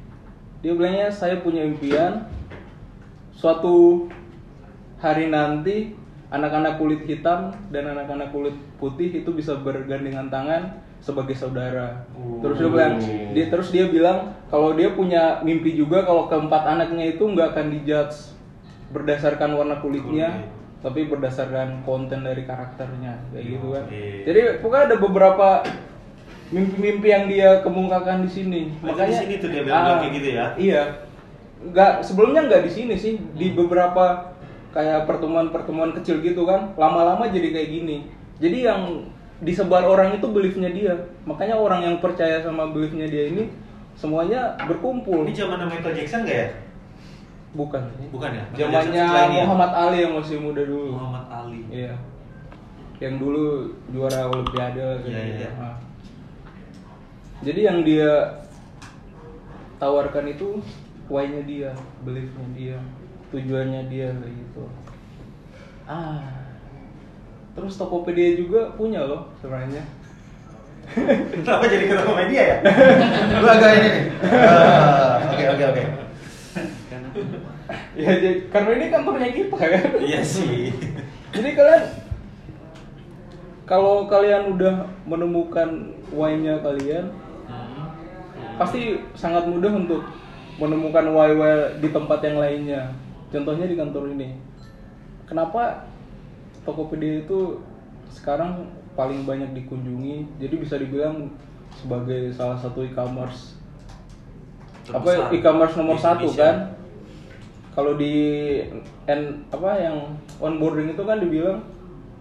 Dia 0.63 0.75
bilangnya 0.75 1.09
saya 1.11 1.39
punya 1.39 1.63
impian 1.63 2.27
suatu 3.31 4.07
hari 5.01 5.33
nanti 5.33 5.97
anak-anak 6.29 6.77
kulit 6.77 7.01
hitam 7.09 7.51
dan 7.73 7.91
anak-anak 7.91 8.29
kulit 8.31 8.55
putih 8.77 9.11
itu 9.11 9.29
bisa 9.33 9.57
bergandengan 9.59 10.29
tangan 10.29 10.79
sebagai 11.01 11.33
saudara. 11.33 12.05
Terus 12.45 12.61
dia 12.61 12.69
bilang, 12.69 12.93
dia 13.33 13.45
terus 13.49 13.67
dia 13.73 13.85
bilang 13.89 14.37
kalau 14.53 14.77
dia 14.77 14.93
punya 14.93 15.41
mimpi 15.41 15.73
juga 15.73 16.05
kalau 16.05 16.29
keempat 16.29 16.63
anaknya 16.77 17.17
itu 17.17 17.25
nggak 17.25 17.57
akan 17.57 17.67
dijudge 17.73 18.37
berdasarkan 18.93 19.57
warna 19.57 19.81
kulitnya, 19.81 20.45
tapi 20.85 21.09
berdasarkan 21.09 21.81
konten 21.81 22.21
dari 22.21 22.45
karakternya 22.45 23.17
kayak 23.33 23.45
gitu 23.49 23.67
kan. 23.73 23.85
Oke. 23.89 24.05
Jadi 24.29 24.39
pokoknya 24.61 24.83
ada 24.93 24.97
beberapa 25.01 25.47
mimpi-mimpi 26.51 27.07
yang 27.07 27.25
dia 27.25 27.49
kemukakan 27.65 28.27
di 28.27 28.29
sini. 28.29 28.61
Oh, 28.83 28.93
itu 28.93 29.01
di 29.01 29.15
sini 29.15 29.33
tuh 29.41 29.49
dia 29.49 29.61
bilang 29.65 29.81
Ah, 29.81 29.97
kayak 30.03 30.13
gitu 30.19 30.27
ya? 30.35 30.45
Iya. 30.59 30.83
Nggak 31.61 31.91
sebelumnya 32.05 32.41
nggak 32.45 32.63
di 32.67 32.71
sini 32.71 32.95
sih, 32.99 33.17
di 33.17 33.55
beberapa 33.55 34.35
kayak 34.75 35.07
pertemuan-pertemuan 35.07 35.95
kecil 35.97 36.19
gitu 36.21 36.43
kan. 36.43 36.75
Lama-lama 36.75 37.31
jadi 37.31 37.49
kayak 37.55 37.69
gini. 37.71 37.97
Jadi 38.43 38.57
yang 38.67 39.07
disebar 39.41 39.83
orang 39.89 40.15
itu 40.15 40.25
beliefnya 40.29 40.69
dia. 40.69 40.93
Makanya 41.25 41.57
orang 41.57 41.81
yang 41.81 41.95
percaya 41.97 42.41
sama 42.45 42.69
beliefnya 42.69 43.09
dia 43.09 43.33
ini 43.33 43.49
semuanya 43.97 44.55
berkumpul. 44.69 45.25
Ini 45.25 45.33
zaman 45.35 45.65
Michael 45.67 45.97
Jackson 45.97 46.23
nggak 46.23 46.37
ya? 46.37 46.49
Bukan. 47.51 47.83
Bukan 48.15 48.31
ya? 48.31 48.43
Zamannya 48.55 49.03
ya? 49.03 49.43
Muhammad 49.43 49.71
Ali 49.75 49.97
yang 50.07 50.13
masih 50.15 50.37
muda 50.39 50.63
dulu. 50.63 50.95
Muhammad 50.95 51.25
Ali. 51.27 51.61
Iya. 51.67 51.93
Yang 53.01 53.15
dulu 53.17 53.45
juara 53.91 54.29
olimpiade 54.29 54.77
kayak 54.77 55.09
Iya, 55.09 55.21
gitu. 55.25 55.41
iya. 55.41 55.51
Ah. 55.57 55.75
Jadi 57.41 57.61
yang 57.65 57.79
dia 57.81 58.11
tawarkan 59.81 60.29
itu 60.29 60.61
why-nya 61.09 61.41
dia, 61.43 61.71
belief-nya 62.05 62.47
dia, 62.53 62.77
tujuannya 63.33 63.89
dia 63.89 64.13
gitu. 64.21 64.69
Ah. 65.89 66.50
Terus 67.51 67.73
Tokopedia 67.75 68.39
juga 68.39 68.71
punya 68.79 69.03
loh 69.03 69.27
sebenarnya. 69.43 69.83
Kenapa 70.91 71.63
jadi 71.71 71.85
ketemu 71.87 72.13
media 72.15 72.41
ya? 72.41 72.57
Lu 73.39 73.47
agak 73.47 73.71
ini 73.79 73.87
nih. 73.87 74.05
Ah, 74.27 75.13
Oke 75.31 75.43
oke 75.47 75.63
oke. 75.71 75.83
ya 77.95 78.11
jadi, 78.19 78.39
karena 78.51 78.69
ini 78.75 78.85
kantornya 78.91 79.29
kita 79.31 79.55
kan. 79.55 79.83
Iya 80.03 80.21
sih. 80.23 80.75
Jadi 81.31 81.49
kalian 81.55 81.83
kalau 83.63 84.03
kalian 84.11 84.59
udah 84.59 84.83
menemukan 85.07 85.95
why-nya 86.11 86.59
kalian, 86.59 87.07
pasti 88.59 88.99
sangat 89.15 89.47
mudah 89.47 89.71
untuk 89.71 90.03
menemukan 90.59 91.07
why-why 91.15 91.79
di 91.79 91.87
tempat 91.87 92.19
yang 92.19 92.37
lainnya. 92.43 92.91
Contohnya 93.31 93.63
di 93.63 93.79
kantor 93.79 94.11
ini. 94.11 94.35
Kenapa 95.23 95.87
Tokopedia 96.67 97.25
itu 97.25 97.61
sekarang 98.11 98.69
paling 98.93 99.25
banyak 99.25 99.55
dikunjungi? 99.57 100.37
Jadi 100.37 100.55
bisa 100.59 100.75
dibilang 100.77 101.31
sebagai 101.71 102.35
salah 102.35 102.59
satu 102.59 102.83
e-commerce 102.83 103.61
apa 104.91 105.29
e-commerce 105.31 105.77
nomor 105.77 105.95
di 105.95 106.03
satu 106.03 106.27
Indonesia. 106.27 106.41
kan? 106.43 106.55
Kalau 107.71 107.95
di 107.95 108.15
N, 109.07 109.21
apa 109.47 109.79
yang 109.79 110.19
onboarding 110.43 110.91
itu 110.91 111.03
kan 111.07 111.23
dibilang 111.23 111.63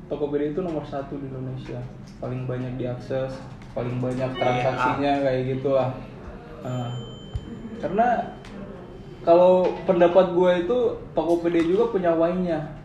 Tokopedia 0.06 0.54
itu 0.54 0.62
nomor 0.62 0.86
satu 0.86 1.18
di 1.18 1.26
Indonesia, 1.26 1.78
paling 2.18 2.46
banyak 2.46 2.78
diakses, 2.78 3.34
paling 3.74 3.98
banyak 4.02 4.30
transaksinya 4.38 5.22
kayak 5.22 5.42
gitulah. 5.54 5.90
Nah, 6.62 6.90
karena 7.82 8.34
kalau 9.26 9.70
pendapat 9.86 10.34
gue 10.34 10.52
itu 10.66 10.78
Tokopedia 11.14 11.62
juga 11.66 11.94
punya 11.94 12.10
why-nya. 12.14 12.79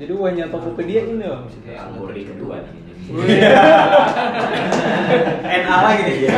Jadi 0.00 0.16
why-nya 0.16 0.48
Tokopedia 0.48 1.04
ini 1.04 1.28
loh. 1.28 1.44
Kayak 1.60 1.92
Angkori 1.92 2.24
kedua 2.24 2.64
nih. 2.64 2.72
NA 5.60 5.76
lagi 5.84 6.02
nih 6.08 6.16
dia. 6.24 6.32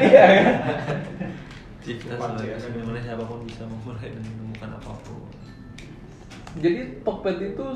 Iya 0.00 0.24
kan? 0.28 0.44
Kita 1.80 2.20
sebagai 2.20 2.76
di 2.76 2.80
mana 2.84 3.00
siapa 3.00 3.24
pun 3.24 3.40
bisa 3.48 3.64
memulai 3.64 4.12
dan 4.12 4.20
menemukan 4.20 4.76
apa 4.76 4.92
pun. 5.00 5.32
Jadi 6.60 7.00
Tokped 7.00 7.40
itu 7.40 7.66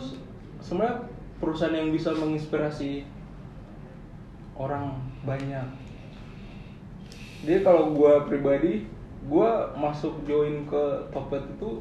sebenarnya 0.61 1.09
perusahaan 1.41 1.73
yang 1.73 1.89
bisa 1.89 2.13
menginspirasi 2.13 3.09
orang 4.61 5.01
banyak. 5.25 5.73
Jadi 7.49 7.65
kalau 7.65 7.97
gua 7.97 8.29
pribadi, 8.29 8.85
gua 9.25 9.73
masuk 9.79 10.21
join 10.29 10.69
ke 10.69 11.09
Tokped 11.17 11.57
itu 11.57 11.81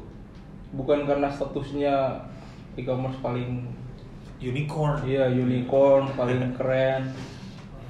bukan 0.74 1.06
karena 1.06 1.30
statusnya 1.30 2.26
e-commerce 2.74 3.18
paling 3.18 3.70
Unicorn. 4.38 5.00
iya 5.06 5.30
unicorn, 5.30 6.10
paling 6.14 6.50
keren. 6.58 7.08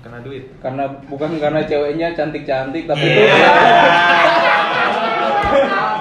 Kena 0.05 0.21
duit. 0.21 0.53
karena 0.61 0.85
bukan 1.09 1.41
karena 1.41 1.65
ceweknya 1.65 2.13
cantik-cantik 2.13 2.85
tapi 2.85 3.01
itu 3.09 3.25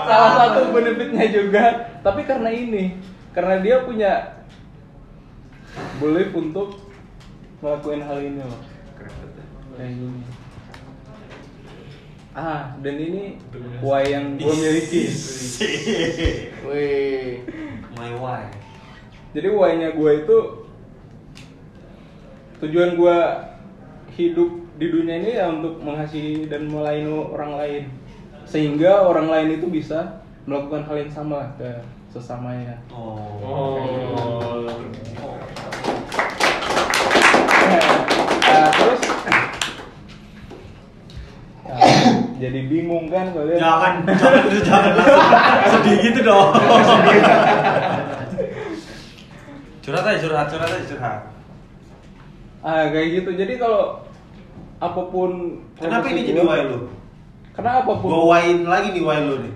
salah 0.03 0.31
satu 0.35 0.75
benefitnya 0.75 1.25
juga 1.31 1.65
tapi 2.03 2.27
karena 2.27 2.51
ini 2.51 2.99
karena 3.31 3.63
dia 3.63 3.79
punya 3.87 4.43
belief 6.03 6.35
untuk 6.35 6.83
melakukan 7.63 8.03
hal 8.03 8.19
ini 8.19 8.43
loh 8.43 8.59
Keren 8.99 9.15
banget. 9.15 9.45
kayak 9.79 9.91
gini 9.95 10.21
ah 12.33 12.73
dan 12.81 12.97
ini 12.97 13.37
why 13.77 14.01
yang 14.09 14.41
gue 14.41 14.53
miliki 14.57 15.05
Wih. 16.67 17.45
My 17.93 18.09
why? 18.17 18.49
jadi 19.37 19.53
why 19.53 19.77
nya 19.77 19.93
gue 19.93 20.11
itu 20.25 20.37
tujuan 22.57 22.97
gue 22.97 23.17
hidup 24.17 24.49
di 24.81 24.87
dunia 24.89 25.21
ini 25.21 25.31
ya 25.37 25.53
untuk 25.53 25.77
mengasihi 25.77 26.49
dan 26.49 26.73
melayani 26.73 27.13
orang 27.13 27.53
lain 27.53 27.83
sehingga 28.49 29.05
orang 29.05 29.29
lain 29.29 29.61
itu 29.61 29.69
bisa 29.69 30.25
melakukan 30.49 30.89
hal 30.89 31.05
yang 31.05 31.13
sama 31.13 31.53
ke 31.61 31.85
sesamanya 32.09 32.81
Oh. 32.89 33.29
Oh. 33.45 34.69
Nah, 38.43 38.69
terus 38.73 39.01
Nah, 41.63 41.79
jadi 42.43 42.59
bingung 42.67 43.07
kan 43.07 43.31
kalian 43.31 43.55
Jangan, 43.55 43.93
jangan, 44.11 44.43
jangan 44.59 44.91
langsung 44.93 45.23
sedih 45.71 45.97
gitu 46.03 46.19
dong. 46.21 46.51
curhat 49.79 50.03
aja, 50.05 50.17
curhat, 50.19 50.47
curhat 50.47 50.69
aja, 50.69 50.85
curhat. 50.85 51.19
ah 52.61 52.87
kayak 52.87 53.07
gitu 53.13 53.29
jadi 53.33 53.53
kalau 53.55 54.03
apa 54.77 55.01
pun 55.05 55.59
Kenapa 55.75 56.07
ini 56.07 56.21
jadi 56.25 56.39
why 56.39 56.63
lu? 56.63 56.91
karena 57.51 57.79
apa 57.79 57.91
pun 57.93 58.07
Gue 58.09 58.23
why-in 58.25 58.59
lagi 58.65 58.91
nih 58.91 59.03
why 59.03 59.19
lu 59.19 59.35
nih. 59.39 59.53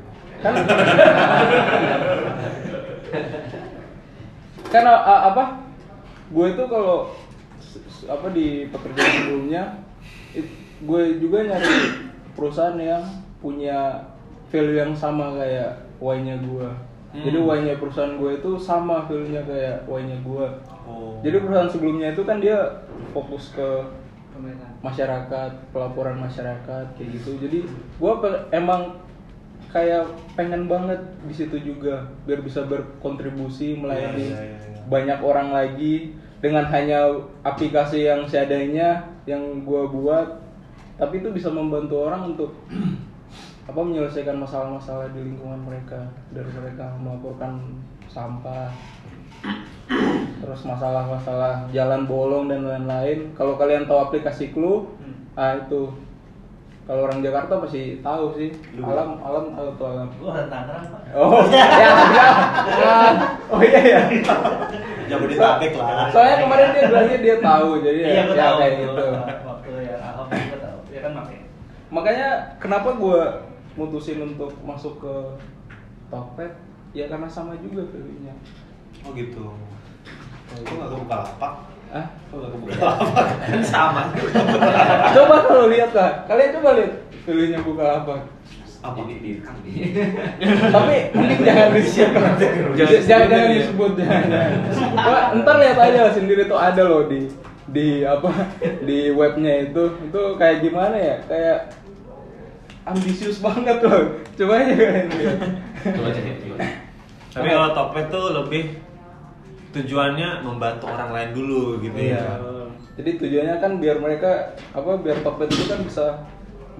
karena 4.67 4.93
a- 4.97 5.23
apa 5.27 5.43
gue 6.27 6.45
itu 6.45 6.63
kalau 6.67 7.15
apa 8.05 8.27
di 8.29 8.47
pekerjaan 8.67 9.11
sebelumnya 9.17 9.63
gue 10.77 11.01
juga 11.17 11.37
nyari 11.43 11.67
perusahaan 12.37 12.77
yang 12.77 13.01
punya 13.37 13.97
value 14.47 14.77
yang 14.77 14.93
sama 14.93 15.33
kayak 15.35 15.73
Y-nya 15.97 16.37
gue 16.39 16.69
Hmm. 17.07 17.23
jadi 17.23 17.39
Y-nya 17.39 17.75
perusahaan 17.75 18.13
gue 18.13 18.35
itu 18.35 18.51
sama 18.55 19.01
value-nya 19.03 19.41
kayak 19.43 19.77
Y-nya 19.83 20.21
gue 20.21 20.47
Oh. 20.85 21.17
jadi 21.19 21.41
perusahaan 21.41 21.67
sebelumnya 21.67 22.07
itu 22.11 22.23
kan 22.23 22.37
dia 22.37 22.59
fokus 23.11 23.51
ke 23.51 23.67
masyarakat 24.79 25.51
pelaporan 25.69 26.17
masyarakat 26.17 26.85
kayak 26.93 27.09
gitu 27.11 27.31
jadi 27.39 27.59
gua 27.97 28.21
pe- 28.21 28.43
emang 28.51 29.01
kayak 29.67 30.05
pengen 30.33 30.69
banget 30.69 31.01
di 31.25 31.33
situ 31.33 31.57
juga 31.59 32.05
biar 32.23 32.39
bisa 32.39 32.63
berkontribusi 32.63 33.75
melayani 33.75 34.31
Iya, 34.31 34.37
iya, 34.37 34.57
iya. 34.63 34.79
banyak 34.87 35.19
orang 35.19 35.49
lagi 35.51 36.13
dengan 36.37 36.63
hanya 36.65 37.09
aplikasi 37.41 38.05
yang 38.05 38.23
seadanya 38.23 39.01
yang 39.25 39.65
gua 39.65 39.89
buat 39.89 40.27
tapi 40.97 41.13
itu 41.17 41.29
bisa 41.29 41.49
membantu 41.49 42.03
orang 42.03 42.33
untuk 42.33 42.51
apa 43.69 43.79
menyelesaikan 43.79 44.37
masalah-masalah 44.37 45.11
di 45.11 45.21
lingkungan 45.21 45.61
mereka. 45.61 46.09
Dari 46.29 46.49
mereka 46.49 46.97
melaporkan 46.97 47.77
sampah 48.07 48.71
terus 50.37 50.61
masalah-masalah 50.63 51.69
jalan 51.69 52.03
bolong 52.03 52.47
dan 52.47 52.63
lain-lain. 52.63 53.31
Kalau 53.33 53.55
kalian 53.55 53.85
tahu 53.85 53.99
aplikasi 54.03 54.49
Clue 54.49 54.87
ah 55.33 55.53
itu. 55.55 55.93
Kalau 56.87 57.03
orang 57.03 57.19
Jakarta 57.19 57.59
pasti 57.59 57.99
tahu 57.99 58.31
sih. 58.33 58.47
Alam 58.79 59.19
alam 59.19 59.51
tahu 59.51 59.69
tuh 59.75 59.87
alam? 59.91 60.07
Gua 60.15 60.31
orang 60.31 60.47
Tangerang, 60.47 60.87
Pak. 60.87 61.01
oh 61.13 61.43
ya 61.51 61.67
ya 61.67 61.89
Ah, 62.79 63.11
oh 63.51 63.59
iya 63.59 63.81
ya 63.83 63.99
Jabodetabek 65.05 65.75
lah. 65.75 66.07
soalnya 66.07 66.43
kemarin 66.43 66.67
dia 66.71 66.83
bilangnya 66.87 67.17
dia 67.19 67.35
tahu 67.39 67.69
jadi 67.79 67.99
ya, 67.99 68.07
Iya, 68.07 68.21
gua 68.23 68.35
ya 68.35 68.39
tahu. 68.41 68.57
kayak 68.57 68.73
gitu 68.79 69.05
Waktu 69.43 69.71
yang 69.83 69.99
Ahok 70.01 70.27
gua 70.31 70.99
tahu. 71.17 71.27
Ya 71.27 71.39
kan 71.39 71.39
pakai. 71.39 71.39
makanya 71.87 72.27
kenapa 72.57 72.89
gue 72.93 73.19
mutusin 73.73 74.19
untuk 74.21 74.51
masuk 74.61 74.99
ke 74.99 75.13
Tokped 76.07 76.51
ya 76.91 77.05
karena 77.05 77.27
sama 77.27 77.53
juga 77.57 77.83
value-nya 77.85 78.33
Oh 79.01 79.11
gitu. 79.13 79.43
Gue 80.57 80.73
gak 80.73 80.89
kebuka 80.89 81.15
lapak. 81.21 81.53
ah 81.89 82.05
Gue 82.27 82.37
gak 82.39 82.51
kebuka 82.51 82.75
lapak. 82.81 83.25
Kan 83.45 83.61
sama. 83.61 84.01
coba 85.11 85.35
kalau 85.43 85.67
lihat 85.67 85.91
lah 85.91 86.25
kalian 86.25 86.49
coba 86.55 86.69
lihat 86.75 86.93
value-nya 87.23 87.59
buka 87.61 87.85
apa 88.01 88.15
Apa? 88.77 88.99
Di 89.03 89.15
di 89.19 89.31
di. 89.41 89.73
tapi 90.69 90.97
mending 91.11 91.41
jangan 91.43 91.69
disebut 91.73 92.33
jangan 92.37 93.01
Jangan 93.03 93.27
ya. 93.27 93.49
disebut 93.57 93.91
jangan, 93.97 94.23
jangan. 94.29 94.51
Wah, 94.95 95.23
ntar 95.35 95.55
lihat 95.57 95.77
aja 95.77 96.13
sendiri 96.13 96.45
tuh 96.45 96.55
ada 96.55 96.81
loh 96.81 97.05
di 97.05 97.25
di 97.67 98.07
apa 98.07 98.31
di 98.87 99.11
webnya 99.11 99.67
itu 99.67 99.83
itu 99.99 100.21
kayak 100.39 100.63
gimana 100.63 100.95
ya 100.95 101.15
kayak 101.27 101.59
ambisius 102.87 103.43
banget 103.43 103.83
loh 103.83 104.23
coba 104.39 104.53
aja 104.63 104.73
lihat 104.73 105.07
Coba 105.77 106.09
coba. 106.11 106.55
Tapi 107.37 107.47
kalau 107.53 107.69
Tokped 107.69 108.07
tuh 108.09 108.25
lebih 108.33 108.63
tujuannya 109.75 110.41
membantu 110.41 110.89
orang 110.89 111.13
lain 111.13 111.29
dulu 111.37 111.77
gitu 111.83 111.93
Iya. 111.93 112.17
ya. 112.17 112.33
Jadi 112.97 113.21
tujuannya 113.21 113.55
kan 113.61 113.77
biar 113.77 114.01
mereka 114.01 114.57
apa 114.73 114.97
biar 114.97 115.21
Tokped 115.21 115.53
itu 115.53 115.69
kan 115.69 115.79
bisa 115.85 116.05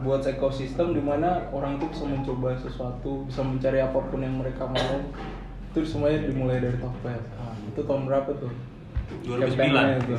buat 0.02 0.26
ekosistem 0.26 0.98
di 0.98 1.02
mana 1.02 1.46
orang 1.54 1.78
itu 1.78 1.86
bisa 1.94 2.06
mencoba 2.10 2.58
sesuatu, 2.58 3.26
bisa 3.30 3.42
mencari 3.46 3.82
apa 3.82 4.00
pun 4.02 4.22
yang 4.22 4.42
mereka 4.42 4.66
mau. 4.66 4.98
Itu 5.74 5.86
semuanya 5.86 6.26
dimulai 6.26 6.58
dari 6.58 6.78
Tokped. 6.82 7.22
Ah, 7.38 7.54
itu 7.54 7.80
tahun 7.86 8.10
berapa 8.10 8.32
tuh? 8.42 8.50
2009 9.30 9.46
Campaign-nya 9.54 9.94
itu. 10.02 10.16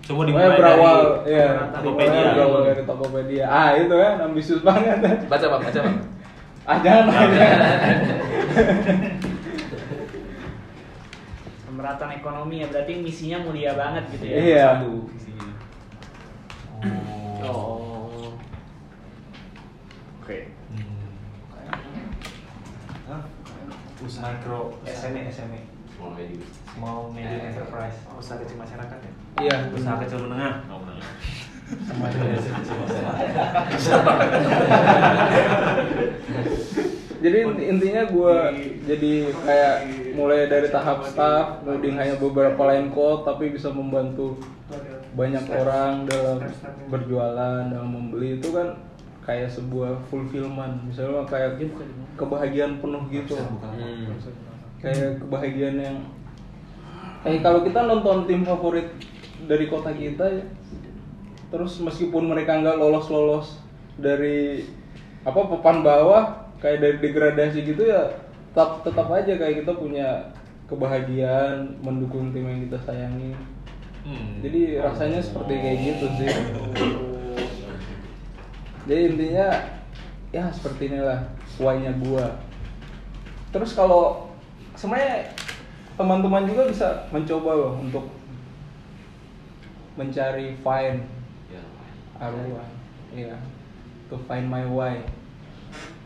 Pokoknya 0.00 0.26
dimulai 0.32 0.58
berawal, 0.58 1.00
dari 1.22 1.34
ya, 1.34 1.48
Tokopedia. 1.70 2.22
berawal 2.34 2.60
dari 2.66 2.82
Tokopedia. 2.82 3.44
Ah, 3.46 3.68
itu 3.78 3.94
kan 3.94 4.14
ambisius 4.20 4.62
banget. 4.64 4.98
Baca 5.28 5.46
Pak, 5.46 5.60
baca 5.64 5.78
Pak. 5.80 5.94
Ah, 6.66 6.78
jangan, 6.82 7.04
jangan. 7.10 7.60
pemerataan 11.70 12.12
ekonomi 12.12 12.60
ya 12.60 12.66
berarti 12.68 12.92
misinya 13.00 13.38
mulia 13.40 13.72
banget 13.72 14.04
gitu 14.12 14.24
ya 14.26 14.36
Iya. 14.36 14.66
Satu. 14.76 14.92
Oh. 17.40 18.36
oke 20.20 20.38
Hmm. 20.68 21.08
Hah? 23.08 23.22
Usaha 24.00 24.28
mikro 24.36 24.76
SME 24.84 25.32
SME 25.32 25.60
Small 26.00 26.16
medium. 26.16 26.40
Small 26.64 27.12
Medium 27.12 27.44
Enterprise 27.44 28.00
Usaha 28.16 28.40
kecil 28.40 28.56
masyarakat 28.56 28.98
ya. 29.04 29.12
Iya, 29.36 29.68
Usaha 29.76 30.00
kecil 30.00 30.24
menengah. 30.24 30.64
Oh, 30.72 30.80
menengah. 30.80 31.04
jadi 37.20 37.36
inti- 37.46 37.68
intinya 37.68 38.02
gue 38.08 38.36
jadi 38.88 39.12
kayak 39.44 39.76
mulai 40.16 40.48
dari 40.48 40.68
tahap 40.72 41.04
staff 41.04 41.60
kemudian 41.62 42.00
hanya 42.00 42.16
beberapa 42.16 42.58
line 42.64 42.88
code 42.90 43.28
tapi 43.28 43.52
bisa 43.52 43.68
membantu 43.70 44.40
banyak 45.12 45.44
orang 45.52 46.08
dalam 46.08 46.40
berjualan 46.88 47.68
dalam 47.68 47.90
membeli 47.92 48.40
itu 48.40 48.48
kan 48.50 48.80
kayak 49.22 49.52
sebuah 49.52 50.00
fulfillment 50.08 50.88
misalnya 50.88 51.28
kayak 51.28 51.60
kebahagiaan 52.16 52.80
penuh 52.80 53.04
gitu 53.12 53.36
Hmm. 53.36 54.16
Kayak 54.80 55.20
kebahagiaan 55.20 55.78
yang 55.80 55.98
kayak 57.24 57.40
kalau 57.44 57.60
kita 57.64 57.80
nonton 57.84 58.24
tim 58.24 58.42
favorit 58.44 58.88
dari 59.44 59.68
kota 59.68 59.92
kita 59.92 60.26
ya 60.40 60.46
terus 61.50 61.76
meskipun 61.82 62.30
mereka 62.30 62.60
nggak 62.60 62.78
lolos 62.78 63.06
lolos 63.12 63.48
dari 63.98 64.64
apa 65.26 65.36
papan 65.36 65.84
bawah 65.84 66.24
kayak 66.62 66.78
dari 66.80 66.96
degradasi 67.02 67.64
gitu 67.64 67.88
ya 67.88 68.30
tetap 68.50 68.82
tetap 68.82 69.06
aja 69.14 69.36
kayak 69.38 69.62
kita 69.62 69.72
punya 69.78 70.08
kebahagiaan 70.66 71.78
mendukung 71.82 72.30
tim 72.30 72.46
yang 72.46 72.62
kita 72.66 72.78
sayangi. 72.86 73.34
Hmm. 74.00 74.40
jadi 74.40 74.80
rasanya 74.80 75.20
seperti 75.20 75.60
kayak 75.60 75.78
gitu 75.84 76.06
sih. 76.16 76.30
Jadi 78.88 79.02
intinya 79.12 79.48
ya 80.32 80.48
seperti 80.50 80.88
inilah 80.88 81.28
why-nya 81.60 81.92
gua. 82.00 82.40
Terus 83.52 83.76
kalau 83.76 84.29
sebenarnya 84.80 85.28
teman-teman 86.00 86.48
juga 86.48 86.72
bisa 86.72 86.88
mencoba 87.12 87.50
loh 87.52 87.72
untuk 87.76 88.08
mencari 90.00 90.56
find 90.64 91.04
Ya. 91.52 91.60
arwah. 92.16 92.64
Ya 93.12 93.36
to 94.08 94.16
find 94.24 94.48
my 94.48 94.64
why. 94.64 95.04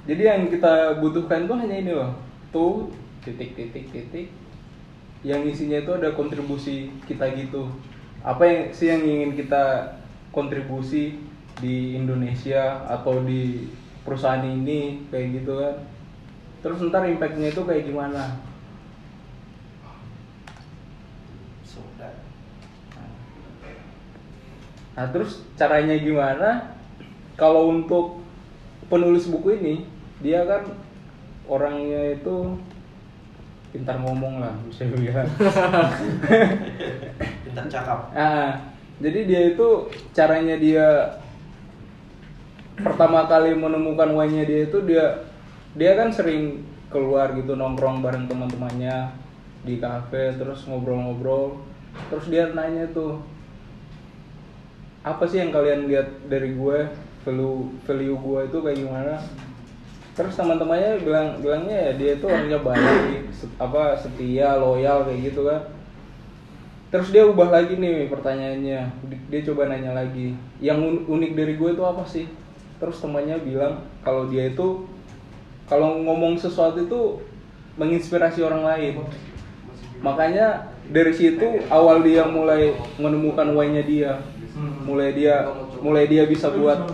Jadi 0.04 0.22
yang 0.26 0.50
kita 0.50 0.98
butuhkan 0.98 1.46
tuh 1.46 1.56
hanya 1.56 1.78
ini 1.78 1.92
loh. 1.94 2.18
Tuh 2.50 2.90
titik 3.22 3.54
titik 3.54 3.94
titik. 3.94 4.34
Yang 5.22 5.56
isinya 5.56 5.78
itu 5.80 5.92
ada 5.94 6.12
kontribusi 6.12 6.92
kita 7.06 7.30
gitu. 7.32 7.70
Apa 8.20 8.44
yang 8.44 8.60
sih 8.74 8.90
yang 8.90 9.00
ingin 9.06 9.32
kita 9.38 9.96
kontribusi 10.34 11.22
di 11.62 11.96
Indonesia 11.96 12.82
atau 12.90 13.22
di 13.22 13.70
perusahaan 14.02 14.42
ini 14.44 15.08
kayak 15.08 15.40
gitu 15.40 15.62
kan. 15.62 15.76
Terus 16.60 16.84
ntar 16.90 17.08
impactnya 17.08 17.52
itu 17.54 17.62
kayak 17.64 17.88
gimana 17.88 18.52
nah 24.94 25.11
terus 25.11 25.42
caranya 25.59 25.98
gimana? 25.98 26.78
Kalau 27.35 27.74
untuk 27.74 28.22
penulis 28.87 29.26
buku 29.26 29.59
ini 29.59 29.74
dia 30.22 30.46
kan 30.46 30.62
orangnya 31.50 32.14
itu 32.14 32.54
pintar 33.74 33.98
ngomong 33.98 34.38
lah 34.38 34.54
bisa 34.70 34.87
bilang. 34.87 35.26
Pintar 37.42 37.66
cakap. 37.66 38.14
Ah, 38.14 38.70
jadi 39.02 39.26
dia 39.26 39.40
itu 39.50 39.90
caranya 40.14 40.54
dia 40.54 41.18
pertama 42.78 43.26
kali 43.26 43.54
menemukan 43.54 44.14
wine-nya 44.14 44.46
dia 44.46 44.61
itu 44.70 44.78
dia 44.87 45.26
dia 45.74 45.98
kan 45.98 46.14
sering 46.14 46.62
keluar 46.87 47.35
gitu 47.35 47.59
nongkrong 47.59 47.98
bareng 47.98 48.30
teman-temannya 48.30 49.11
di 49.66 49.83
kafe 49.83 50.38
terus 50.38 50.62
ngobrol-ngobrol. 50.70 51.59
Terus 52.14 52.30
dia 52.30 52.54
nanya 52.54 52.87
tuh 52.94 53.33
apa 55.04 55.28
sih 55.28 55.36
yang 55.44 55.52
kalian 55.52 55.84
lihat 55.84 56.08
dari 56.32 56.56
gue 56.56 56.78
value 57.28 57.68
value 57.84 58.16
gue 58.16 58.40
itu 58.48 58.58
kayak 58.64 58.78
gimana? 58.80 59.14
Terus 60.16 60.32
teman-temannya 60.32 61.04
bilang 61.04 61.28
bilangnya 61.44 61.76
ya 61.76 61.92
dia 62.00 62.10
itu 62.16 62.24
orangnya 62.24 62.58
baik 62.64 63.28
apa 63.60 64.00
setia 64.00 64.56
loyal 64.56 65.04
kayak 65.04 65.20
gitu 65.28 65.44
kan. 65.44 65.60
Terus 66.88 67.10
dia 67.12 67.26
ubah 67.28 67.52
lagi 67.52 67.76
nih 67.76 68.08
pertanyaannya. 68.08 68.80
Di- 69.10 69.24
dia 69.28 69.40
coba 69.52 69.68
nanya 69.68 69.92
lagi 69.92 70.32
yang 70.64 70.80
un- 70.80 71.04
unik 71.04 71.32
dari 71.36 71.54
gue 71.60 71.70
itu 71.76 71.84
apa 71.84 72.02
sih? 72.08 72.24
Terus 72.80 72.96
temannya 73.02 73.36
bilang 73.44 73.84
kalau 74.00 74.24
dia 74.30 74.48
itu 74.48 74.88
kalau 75.68 76.00
ngomong 76.00 76.40
sesuatu 76.40 76.80
itu 76.80 77.00
menginspirasi 77.76 78.40
orang 78.40 78.64
lain. 78.64 79.04
Makanya 80.00 80.73
dari 80.92 81.12
situ 81.16 81.64
awal 81.72 82.04
dia 82.04 82.24
mulai 82.28 82.76
menemukan 83.00 83.48
why-nya 83.54 83.84
dia. 83.84 84.12
Mulai 84.84 85.10
dia 85.16 85.48
mulai 85.84 86.08
dia 86.08 86.24
bisa 86.24 86.48
buat 86.48 86.88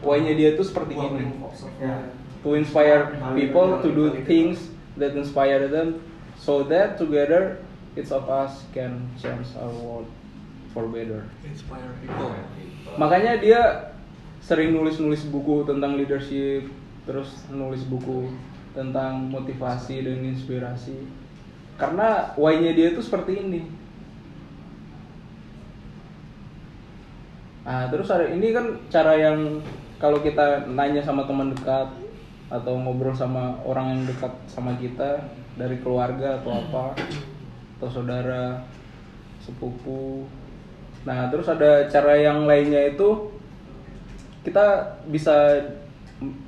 why-nya 0.00 0.32
dia 0.32 0.48
itu 0.56 0.62
seperti 0.64 0.94
ini 0.96 1.28
to 2.40 2.54
inspire 2.54 3.18
people 3.34 3.82
to 3.82 3.90
do 3.90 4.14
things 4.24 4.70
that 4.94 5.12
inspire 5.18 5.66
them 5.66 6.00
so 6.38 6.62
that 6.64 6.96
together 6.96 7.58
each 7.98 8.14
of 8.14 8.30
us 8.30 8.62
can 8.70 9.10
change 9.18 9.50
our 9.58 9.74
world 9.74 10.08
for 10.70 10.86
better. 10.86 11.26
Inspire 11.42 11.90
people. 11.98 12.30
makanya 12.96 13.36
dia 13.42 13.62
sering 14.40 14.72
nulis-nulis 14.72 15.26
buku 15.28 15.66
tentang 15.66 15.98
leadership 15.98 16.70
terus 17.04 17.44
nulis 17.50 17.82
buku 17.84 18.30
tentang 18.72 19.28
motivasi 19.28 20.06
dan 20.06 20.22
inspirasi 20.24 21.04
karena 21.78 22.34
why-nya 22.34 22.74
dia 22.74 22.92
itu 22.92 23.00
seperti 23.00 23.38
ini 23.38 23.62
Nah, 27.68 27.84
terus 27.92 28.08
ada 28.08 28.24
ini 28.32 28.48
kan 28.48 28.80
cara 28.88 29.12
yang 29.20 29.60
kalau 30.00 30.24
kita 30.24 30.64
nanya 30.72 31.04
sama 31.04 31.28
teman 31.28 31.52
dekat 31.52 31.92
atau 32.48 32.80
ngobrol 32.80 33.12
sama 33.12 33.60
orang 33.60 33.92
yang 33.92 34.02
dekat 34.08 34.32
sama 34.48 34.72
kita 34.80 35.20
dari 35.52 35.76
keluarga 35.84 36.40
atau 36.40 36.64
apa 36.64 36.96
atau 37.76 37.88
saudara 37.92 38.64
sepupu. 39.44 40.24
Nah, 41.04 41.28
terus 41.28 41.44
ada 41.44 41.84
cara 41.92 42.16
yang 42.16 42.48
lainnya 42.48 42.88
itu 42.88 43.36
kita 44.48 44.96
bisa 45.04 45.60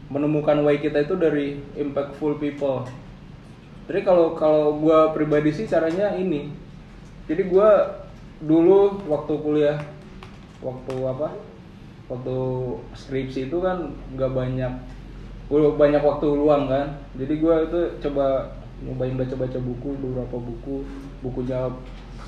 menemukan 0.08 0.64
why 0.64 0.80
kita 0.80 1.04
itu 1.04 1.20
dari 1.20 1.60
impactful 1.76 2.40
people. 2.40 2.88
Jadi 3.90 4.06
kalau 4.06 4.38
kalau 4.38 4.78
gua 4.78 5.10
pribadi 5.10 5.50
sih 5.50 5.66
caranya 5.66 6.14
ini. 6.14 6.54
Jadi 7.26 7.50
gua 7.50 7.98
dulu 8.38 9.02
waktu 9.10 9.34
kuliah 9.42 9.82
waktu 10.62 10.94
apa? 11.10 11.34
Waktu 12.06 12.36
skripsi 12.94 13.50
itu 13.50 13.58
kan 13.58 13.90
nggak 14.14 14.30
banyak 14.30 14.72
gua 15.50 15.74
banyak 15.74 15.98
waktu 15.98 16.26
luang 16.30 16.70
kan. 16.70 17.02
Jadi 17.18 17.34
gua 17.42 17.66
itu 17.66 17.98
coba 17.98 18.54
nyobain 18.86 19.18
baca-baca 19.18 19.58
buku 19.58 19.90
beberapa 19.98 20.36
buku 20.38 20.86
bukunya 21.20 21.68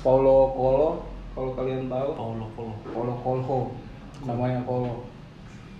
Paulo 0.03 0.51
Coelho 0.53 0.89
kalau 1.33 1.51
kalian 1.55 1.87
tahu 1.89 2.09
Paulo 2.13 2.45
Paulo. 2.53 2.75
Paulo 2.91 3.13
Coelho 3.23 3.59
namanya 4.27 4.61
Coelho 4.67 5.01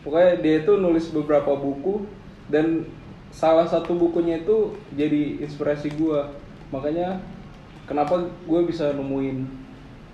pokoknya 0.02 0.41
dia 0.41 0.56
itu 0.65 0.74
nulis 0.82 1.13
beberapa 1.13 1.54
buku 1.56 2.10
dan 2.52 2.89
salah 3.34 3.65
satu 3.65 3.98
bukunya 3.98 4.46
itu 4.46 4.78
jadi 4.93 5.41
inspirasi 5.41 5.89
gua 5.98 6.30
makanya 6.69 7.17
kenapa 7.89 8.30
gue 8.46 8.62
bisa 8.69 8.93
nemuin 8.93 9.50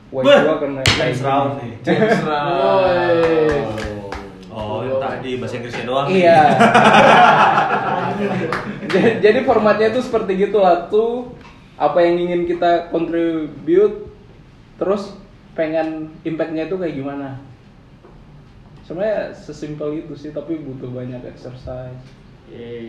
why 0.10 0.24
gua 0.24 0.56
karena 0.58 0.82
James. 0.88 1.22
Brown 1.22 1.60
nih. 1.60 1.74
James 1.84 2.18
Woi. 2.24 3.20
Oh, 4.50 4.82
yang 4.82 4.98
tadi 4.98 5.38
bahasa 5.38 5.62
Inggrisnya 5.62 5.86
doang. 5.86 6.08
Iya. 6.10 6.42
jadi, 8.92 9.12
jadi 9.22 9.40
formatnya 9.46 9.94
itu 9.94 10.02
seperti 10.02 10.36
gitulah 10.36 10.90
tuh 10.90 11.38
apa 11.80 12.04
yang 12.04 12.20
ingin 12.20 12.44
kita 12.44 12.92
contribute 12.92 14.12
terus 14.76 15.16
pengen 15.56 16.12
impactnya 16.28 16.68
itu 16.68 16.76
kayak 16.76 16.96
gimana 16.96 17.40
sebenarnya 18.84 19.32
sesimpel 19.32 19.96
itu 19.96 20.12
sih 20.16 20.36
tapi 20.36 20.60
butuh 20.60 20.92
banyak 20.92 21.24
exercise 21.24 22.04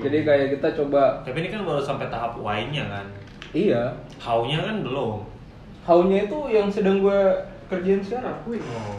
jadi 0.01 0.19
kayak 0.23 0.47
kita 0.55 0.69
coba 0.75 1.21
Tapi 1.21 1.37
ini 1.39 1.49
kan 1.49 1.63
baru 1.63 1.79
sampai 1.79 2.09
tahap 2.09 2.37
why-nya 2.37 2.85
kan. 2.87 3.07
iya 3.53 3.93
How-nya 4.17 4.61
kan 4.61 4.81
belum. 4.81 5.25
how-nya 5.83 6.25
itu 6.25 6.39
yang 6.49 6.69
sedang 6.69 7.01
gue 7.01 7.21
kerjain 7.67 8.01
sekarang 8.01 8.37
Oh. 8.45 8.97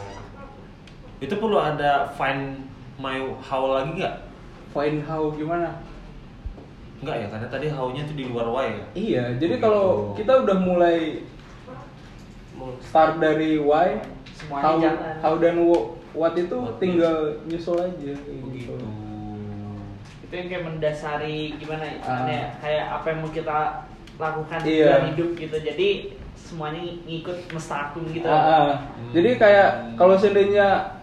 Itu 1.18 1.34
perlu 1.36 1.56
ada 1.56 2.10
find 2.12 2.66
my 2.96 3.16
how 3.38 3.70
lagi 3.72 3.96
nggak? 3.96 4.16
find 4.70 5.02
how 5.02 5.28
gimana 5.30 5.68
Enggak 6.98 7.18
ya, 7.18 7.26
karena 7.28 7.48
tadi 7.48 7.66
how-nya 7.66 8.02
tuh 8.04 8.14
di 8.14 8.24
luar 8.24 8.46
why 8.46 8.66
ya. 8.70 8.86
iya 8.94 9.24
jadi 9.34 9.58
Begitu. 9.58 9.64
kalau 9.64 10.14
kita 10.14 10.32
udah 10.38 10.56
mulai 10.56 10.98
start 12.80 13.18
dari 13.18 13.58
why 13.58 13.98
Semuanya 14.32 14.62
how, 14.62 14.74
jalan. 14.78 15.14
how 15.18 15.34
dan 15.36 15.54
what 16.12 16.34
itu 16.34 16.56
What 16.56 16.78
tinggal 16.78 17.16
nyusul 17.44 17.78
aja 17.80 18.14
Begitu. 18.14 18.70
gitu. 18.70 18.86
Itu 20.32 20.40
yang 20.40 20.48
kayak 20.48 20.64
mendasari 20.64 21.38
gimana 21.60 21.84
ya 21.84 21.96
Ah. 22.00 22.24
Kayak 22.56 22.84
apa 22.90 23.06
yang 23.06 23.18
mau 23.20 23.28
kita 23.28 23.58
lakukan 24.16 24.58
di 24.64 24.70
Iya. 24.72 24.86
dalam 24.88 25.04
hidup 25.12 25.30
gitu 25.36 25.56
jadi 25.60 25.88
semuanya 26.32 26.80
ngikut 27.04 27.52
mestakum 27.52 28.08
gitu 28.08 28.24
Ah, 28.24 28.40
ah. 28.40 28.68
Jadi 29.12 29.36
kayak 29.36 29.68
kalau 29.94 30.16
seandainya 30.16 30.96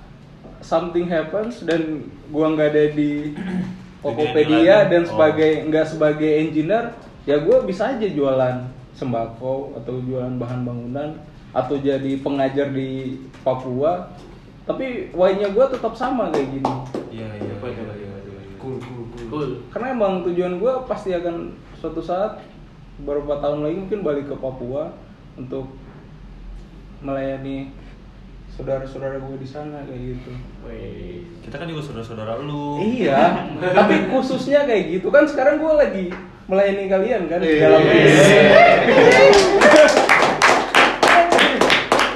something 0.60 1.06
happens 1.06 1.62
dan 1.62 2.10
gua 2.28 2.58
nggak 2.58 2.74
ada 2.74 2.86
di 2.92 3.38
Tokopedia 4.02 4.88
dan 4.88 5.06
Oh. 5.06 5.14
sebagai 5.14 5.62
nggak 5.68 5.86
sebagai 5.86 6.32
engineer, 6.42 6.90
ya 7.24 7.38
gua 7.38 7.62
bisa 7.62 7.94
aja 7.94 8.08
jualan 8.08 8.66
sembako 8.92 9.78
atau 9.78 10.02
jualan 10.02 10.40
bahan 10.40 10.66
bangunan 10.66 11.10
atau 11.52 11.78
jadi 11.78 12.18
pengajar 12.18 12.74
di 12.74 13.20
Papua. 13.40 14.10
Tapi 14.66 15.14
why-nya 15.14 15.52
gua 15.52 15.70
tetap 15.70 15.94
sama 15.94 16.34
kayak 16.34 16.50
gini. 16.50 16.74
Iya, 17.12 17.30
iya. 17.38 17.49
Cool. 19.30 19.62
Karena 19.70 19.88
emang 19.94 20.26
tujuan 20.26 20.58
gua 20.58 20.84
pasti 20.84 21.14
akan 21.14 21.54
suatu 21.78 22.02
saat 22.02 22.42
beberapa 23.00 23.40
tahun 23.40 23.64
lagi 23.64 23.76
mungkin 23.80 24.00
balik 24.04 24.28
ke 24.28 24.36
Papua 24.36 24.92
untuk 25.38 25.72
melayani 27.00 27.72
saudara-saudara 28.52 29.24
gue 29.24 29.38
di 29.40 29.48
sana 29.48 29.88
kayak 29.88 30.20
gitu. 30.20 30.32
Wih. 30.68 31.24
Kita 31.48 31.56
kan 31.56 31.72
juga 31.72 31.80
saudara-saudara 31.80 32.44
lu. 32.44 32.84
Iya, 32.84 33.48
tapi 33.80 34.12
khususnya 34.12 34.68
kayak 34.68 35.00
gitu 35.00 35.08
kan 35.08 35.24
sekarang 35.24 35.64
gue 35.64 35.74
lagi 35.80 36.06
melayani 36.52 36.92
kalian 36.92 37.22
kan 37.32 37.40
di 37.40 37.56
Iya. 37.56 37.62
dalam 37.72 37.82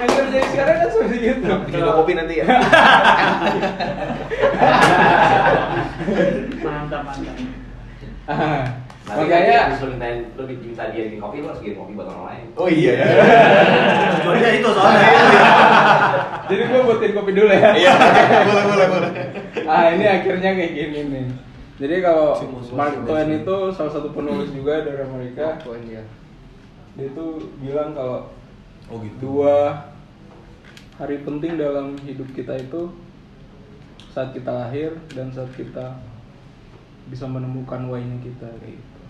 yang 0.04 0.12
kerjain 0.12 0.48
sekarang 0.52 0.76
kan 0.76 0.90
seperti 0.92 1.18
itu. 1.32 1.48
Bikin 1.48 1.84
kopi 1.88 2.14
nanti 2.14 2.36
ya. 2.44 2.46
Nanti 8.24 9.24
makanya 9.28 9.56
habis 9.68 9.84
lu 9.84 9.88
mintain 9.92 10.18
lu 10.40 10.44
minta 10.48 10.84
dia 10.96 11.04
bikin 11.12 11.20
kopi 11.20 11.44
lu 11.44 11.48
harus 11.52 11.60
bikin 11.60 11.76
kopi 11.76 11.92
buat 11.92 12.08
orang 12.08 12.26
lain. 12.32 12.46
Oh 12.56 12.70
iya. 12.72 12.96
Tujuannya 14.16 14.50
itu 14.64 14.70
soalnya. 14.72 15.10
jadi 16.50 16.62
gue 16.72 16.80
buatin 16.88 17.12
kopi 17.12 17.32
dulu 17.36 17.52
ya. 17.52 17.70
Iya, 17.76 17.92
boleh 18.48 18.64
boleh 18.64 18.88
boleh. 18.88 19.12
ah 19.68 19.92
ini 19.92 20.06
akhirnya 20.08 20.50
kayak 20.56 20.72
gini 20.72 21.00
nih. 21.12 21.26
Jadi 21.84 21.96
kalau 22.00 22.40
Mark 22.72 22.96
Twain 23.04 23.44
itu 23.44 23.56
salah 23.76 23.92
satu 23.92 24.08
penulis 24.16 24.56
juga 24.56 24.88
dari 24.88 25.04
Amerika. 25.04 25.60
Tuan 25.60 25.84
dia. 25.84 26.08
Dia 26.96 27.10
tuh 27.12 27.44
bilang 27.60 27.92
kalau 27.92 28.32
Oh 28.92 29.00
gitu. 29.00 29.16
dua 29.40 29.90
hari 31.00 31.24
penting 31.24 31.56
dalam 31.56 31.96
hidup 32.04 32.28
kita 32.36 32.60
itu 32.60 32.92
saat 34.12 34.36
kita 34.36 34.52
lahir 34.52 34.94
dan 35.12 35.32
saat 35.34 35.50
kita 35.58 35.98
bisa 37.12 37.26
menemukan 37.28 37.90
why-nya 37.92 38.18
kita 38.24 38.48
kayak 38.62 38.80
gitu. 38.80 39.02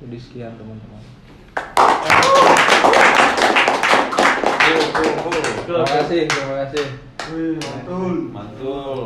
Jadi 0.00 0.16
sekian 0.16 0.56
teman-teman. 0.56 1.02
Terima 5.66 5.86
kasih, 5.86 6.20
terima 6.30 6.54
kasih. 6.64 6.86
Wih, 7.30 7.54
mantul. 7.62 8.12
Mantul. 8.32 9.00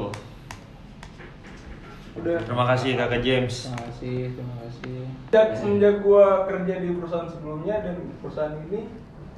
Udah. 2.15 2.39
Terima 2.47 2.65
kasih 2.71 2.95
Kakak 2.95 3.21
James. 3.27 3.55
Terima 3.67 3.81
kasih, 3.91 4.19
terima 4.39 4.55
kasih. 4.63 4.99
Sejak 5.35 5.49
semenjak 5.59 5.95
gua 6.07 6.47
kerja 6.47 6.79
di 6.79 6.95
perusahaan 6.95 7.27
sebelumnya 7.27 7.83
dan 7.83 7.97
perusahaan 8.23 8.55
ini 8.71 8.87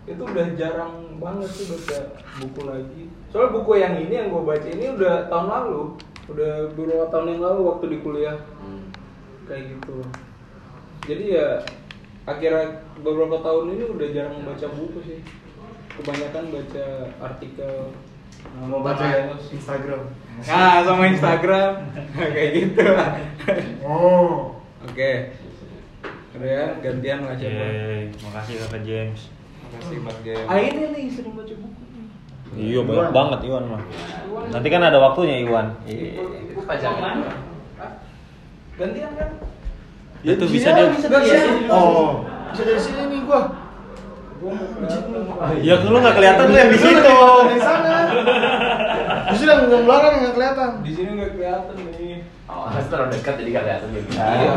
itu 0.07 0.23
udah 0.23 0.47
jarang 0.55 1.19
banget 1.19 1.51
sih 1.51 1.67
baca 1.73 1.99
buku 2.37 2.61
lagi. 2.69 3.03
Soalnya 3.33 3.51
buku 3.57 3.71
yang 3.81 3.95
ini 3.97 4.15
yang 4.15 4.29
gua 4.29 4.55
baca 4.55 4.69
ini 4.69 4.93
udah 4.93 5.27
tahun 5.33 5.49
lalu, 5.49 5.83
udah 6.27 6.53
beberapa 6.75 7.07
tahun 7.11 7.39
yang 7.39 7.43
lalu 7.43 7.61
waktu 7.71 7.85
di 7.93 7.99
kuliah 8.03 8.39
kayak 9.47 9.79
gitu. 9.79 10.03
Jadi 11.07 11.25
ya 11.39 11.63
akhirnya 12.27 12.83
beberapa 12.99 13.39
tahun 13.39 13.79
ini 13.79 13.85
udah 13.95 14.09
jarang 14.11 14.43
baca 14.43 14.67
buku 14.75 14.99
sih. 15.07 15.21
Kebanyakan 15.97 16.45
baca 16.53 16.87
artikel. 17.23 17.75
Mau 18.59 18.85
baca 18.85 19.05
ya? 19.07 19.33
Instagram. 19.49 20.03
Nah, 20.45 20.85
sama 20.85 21.09
Instagram 21.09 21.73
kayak 22.35 22.51
gitu. 22.53 22.85
Oh. 23.87 24.61
Oke. 24.85 25.33
Udah 26.37 26.51
ya, 26.53 26.67
gantian 26.85 27.25
lah 27.25 27.33
siapa. 27.33 27.65
Yeay, 27.65 28.13
makasih 28.21 28.55
Kakak 28.61 28.83
James. 28.85 29.21
Makasih 29.67 29.99
Bang 30.05 30.21
Gem. 30.21 30.45
Ah 30.47 30.59
ini 30.61 30.85
nih 30.93 31.05
sering 31.09 31.33
baca 31.33 31.55
buku. 31.57 31.86
Iya 32.55 32.81
banyak 32.87 33.11
banget 33.11 33.41
Iwan 33.51 33.65
mah. 33.67 33.83
Nanti 34.55 34.69
kan 34.71 34.83
ada 34.87 34.99
waktunya 35.03 35.43
Iwan. 35.43 35.75
Buku 35.83 36.63
pajangan. 36.63 37.27
Hah? 37.81 37.91
Gantian 38.79 39.13
kan? 39.19 39.31
Itu 40.23 40.45
di 40.47 40.53
bisa 40.55 40.69
dia. 40.71 40.87
bisa 40.95 41.09
dari 41.11 41.27
sini. 41.27 41.67
Oh. 41.67 42.23
Bisa 42.55 42.63
dari 42.63 42.81
sini 42.81 43.03
nih 43.11 43.21
gua. 43.27 43.41
Gua 44.39 44.51
mau 44.55 44.67
kelihatan. 44.79 45.65
Ya 45.67 45.75
lu 45.83 45.99
nggak 45.99 46.17
kelihatan 46.17 46.45
lu 46.47 46.57
yang 46.57 46.71
di 46.71 46.79
situ. 46.79 47.17
Dari 47.51 47.61
sana. 47.61 47.95
Di 49.27 49.37
sini 49.37 49.51
yang 49.51 49.85
belakang 49.85 50.13
yang 50.15 50.23
nggak 50.23 50.37
kelihatan. 50.39 50.71
Di 50.87 50.93
sini 50.95 51.09
nggak 51.19 51.33
kelihatan 51.35 51.75
nih. 51.99 52.17
Oh, 52.47 52.71
terlalu 52.71 53.11
dekat 53.19 53.35
jadi 53.43 53.51
gak 53.59 53.65
kelihatan 53.67 53.89
gitu. 53.91 54.11
Iya. 54.15 54.51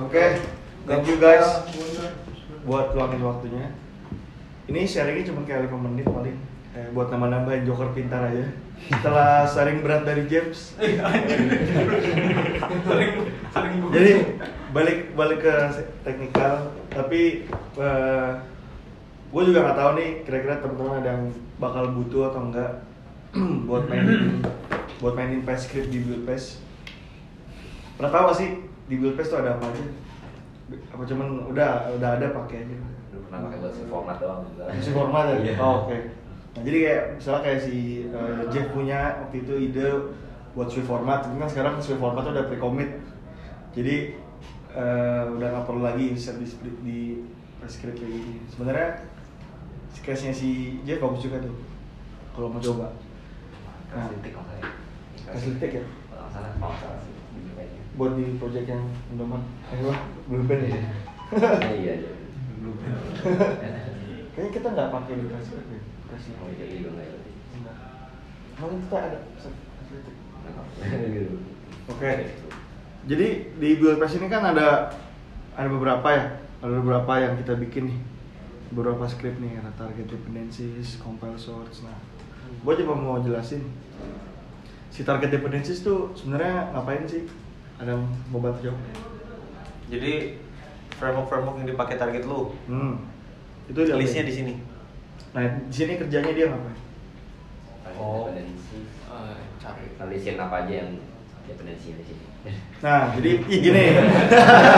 Oke. 0.00 0.24
Thank 0.88 1.04
you 1.06 1.20
guys 1.20 1.46
buat 2.64 2.96
luangin 2.96 3.20
waktunya. 3.20 3.68
Ini 4.70 4.86
sharingnya 4.86 5.34
cuma 5.34 5.42
kayak 5.42 5.66
5 5.66 5.82
menit 5.82 6.06
paling. 6.06 6.38
Eh, 6.70 6.86
buat 6.94 7.10
nambah-nambahin 7.10 7.66
joker 7.66 7.90
pintar 7.90 8.30
aja. 8.30 8.46
Setelah 8.78 9.42
sharing 9.42 9.82
berat 9.82 10.06
dari 10.06 10.30
James. 10.30 10.78
Jadi 13.90 14.12
balik 14.70 15.18
balik 15.18 15.42
ke 15.42 15.54
teknikal, 16.06 16.70
tapi 16.86 17.50
gue 19.30 19.42
juga 19.46 19.58
nggak 19.62 19.78
tahu 19.78 19.90
nih 19.98 20.10
kira-kira 20.26 20.62
teman-teman 20.62 21.02
ada 21.02 21.10
yang 21.18 21.24
bakal 21.58 21.90
butuh 21.90 22.30
atau 22.30 22.50
enggak 22.50 22.70
buat 23.70 23.86
mainin 23.90 24.42
buat 24.98 25.14
mainin 25.14 25.42
PES 25.46 25.70
script 25.70 25.90
di 25.94 26.02
build 26.02 26.26
PES. 26.26 26.62
Pernah 27.94 28.10
tahu 28.10 28.22
gak 28.30 28.38
sih 28.38 28.50
di 28.90 28.94
build 28.98 29.14
PES 29.14 29.30
tuh 29.30 29.38
ada 29.38 29.54
apa 29.54 29.70
aja? 29.70 29.84
Apa 30.94 31.02
cuman 31.06 31.50
udah 31.50 31.94
udah 31.94 32.10
ada 32.18 32.26
pakai 32.34 32.66
aja? 32.66 32.76
Pernah 33.30 33.46
pakai 33.46 33.58
buat 33.62 33.72
si 33.78 33.82
format 33.86 34.16
doang. 34.18 34.42
Isi 34.74 34.90
format 34.90 35.24
ya? 35.30 35.36
Iya. 35.38 35.54
Oh, 35.62 35.86
oke. 35.86 35.98
Nah, 36.50 36.62
jadi 36.66 36.78
kayak 36.82 37.02
misalnya 37.14 37.42
kayak 37.46 37.60
si 37.62 37.76
eh, 38.10 38.40
Jeff 38.50 38.66
punya 38.74 39.22
waktu 39.22 39.36
itu 39.46 39.54
ide 39.70 39.86
buat 40.50 40.66
Swift 40.66 40.90
format, 40.90 41.22
tapi 41.22 41.38
kan 41.38 41.46
sekarang 41.46 41.74
Swift 41.78 42.02
format 42.02 42.26
tuh 42.26 42.34
udah 42.34 42.50
pre-commit. 42.50 42.90
Jadi 43.70 44.18
eh, 44.74 45.22
udah 45.30 45.46
nggak 45.46 45.66
perlu 45.70 45.82
lagi 45.86 46.18
set 46.18 46.42
di 46.42 46.46
split 46.50 46.74
di 46.82 47.22
script 47.70 48.02
kayak 48.02 48.10
gini. 48.18 48.34
Sebenarnya 48.50 49.06
case-nya 50.02 50.34
si 50.34 50.82
Jeff 50.82 50.98
bagus 50.98 51.22
juga 51.22 51.38
tuh. 51.38 51.54
Kalau 52.34 52.50
mau 52.50 52.58
coba. 52.58 52.90
Nah, 53.94 54.10
Kasih 54.10 54.34
maksudnya. 54.34 54.66
Kasih 55.30 55.50
tik 55.62 55.72
ya? 55.78 55.84
Salah, 56.10 56.50
salah. 56.58 56.98
Gitu 57.30 57.78
buat 57.98 58.14
di 58.14 58.38
project 58.38 58.66
yang 58.70 58.82
Indoman. 59.14 59.42
Eh, 59.70 59.98
belum 60.30 60.46
band 60.46 60.62
ya? 60.66 60.78
Ah, 61.30 61.62
Iya, 61.70 61.94
iya. 62.60 62.94
Kayaknya 64.36 64.50
kita 64.54 64.68
nggak 64.72 64.90
pakai 64.94 65.14
di 65.18 65.26
kasih 65.26 65.52
tik 65.58 65.68
ya? 65.68 65.80
Kasih. 66.12 66.32
Oh, 66.38 66.48
iya, 66.54 66.66
iya, 66.70 66.88
nggak 66.88 67.06
iya. 67.06 67.18
Enggak. 67.58 67.76
Emang 68.56 68.80
kita 68.84 68.98
ada. 69.00 69.18
Gitu. 71.10 71.34
Oke. 71.90 72.12
Jadi 73.08 73.28
di 73.56 73.68
build 73.80 73.96
press 73.96 74.16
ini 74.20 74.28
kan 74.28 74.44
ada 74.44 74.92
ada 75.56 75.68
beberapa 75.68 76.08
ya, 76.12 76.24
ada 76.60 76.72
beberapa 76.78 77.12
yang 77.16 77.34
kita 77.40 77.56
bikin 77.56 77.90
nih, 77.90 77.98
beberapa 78.70 79.08
script 79.08 79.40
nih, 79.40 79.56
ada 79.56 79.72
target 79.74 80.06
dependencies, 80.06 81.00
compile 81.00 81.40
source. 81.40 81.82
Nah, 81.82 81.96
gue 82.60 82.72
coba 82.84 82.94
mau 82.94 83.16
jelasin 83.24 83.64
si 84.92 85.02
target 85.02 85.32
dependencies 85.32 85.80
tuh 85.80 86.12
sebenarnya 86.12 86.76
ngapain 86.76 87.08
sih? 87.08 87.24
Ada 87.80 87.96
yang 87.96 88.04
mau 88.28 88.44
bantu 88.44 88.68
jawab? 88.68 88.80
Jadi 89.88 90.36
framework-framework 91.00 91.56
yang 91.64 91.68
dipakai 91.72 91.96
target 91.96 92.28
lu, 92.28 92.52
Hmm. 92.68 93.00
Itu 93.66 93.86
dia 93.88 93.96
listnya 93.96 94.28
di 94.28 94.34
sini. 94.34 94.54
Nah, 95.32 95.46
di 95.46 95.74
sini 95.74 95.96
kerjanya 95.96 96.32
dia 96.34 96.46
ngapain? 96.52 96.76
Oh. 97.96 98.28
Dependensi. 98.28 98.78
cari. 99.60 100.36
Apa 100.36 100.66
aja 100.66 100.72
yang 100.84 100.90
dependensi 101.48 101.96
di 101.96 102.04
sini. 102.04 102.24
Nah, 102.80 103.12
jadi 103.12 103.36
gini. 103.68 103.84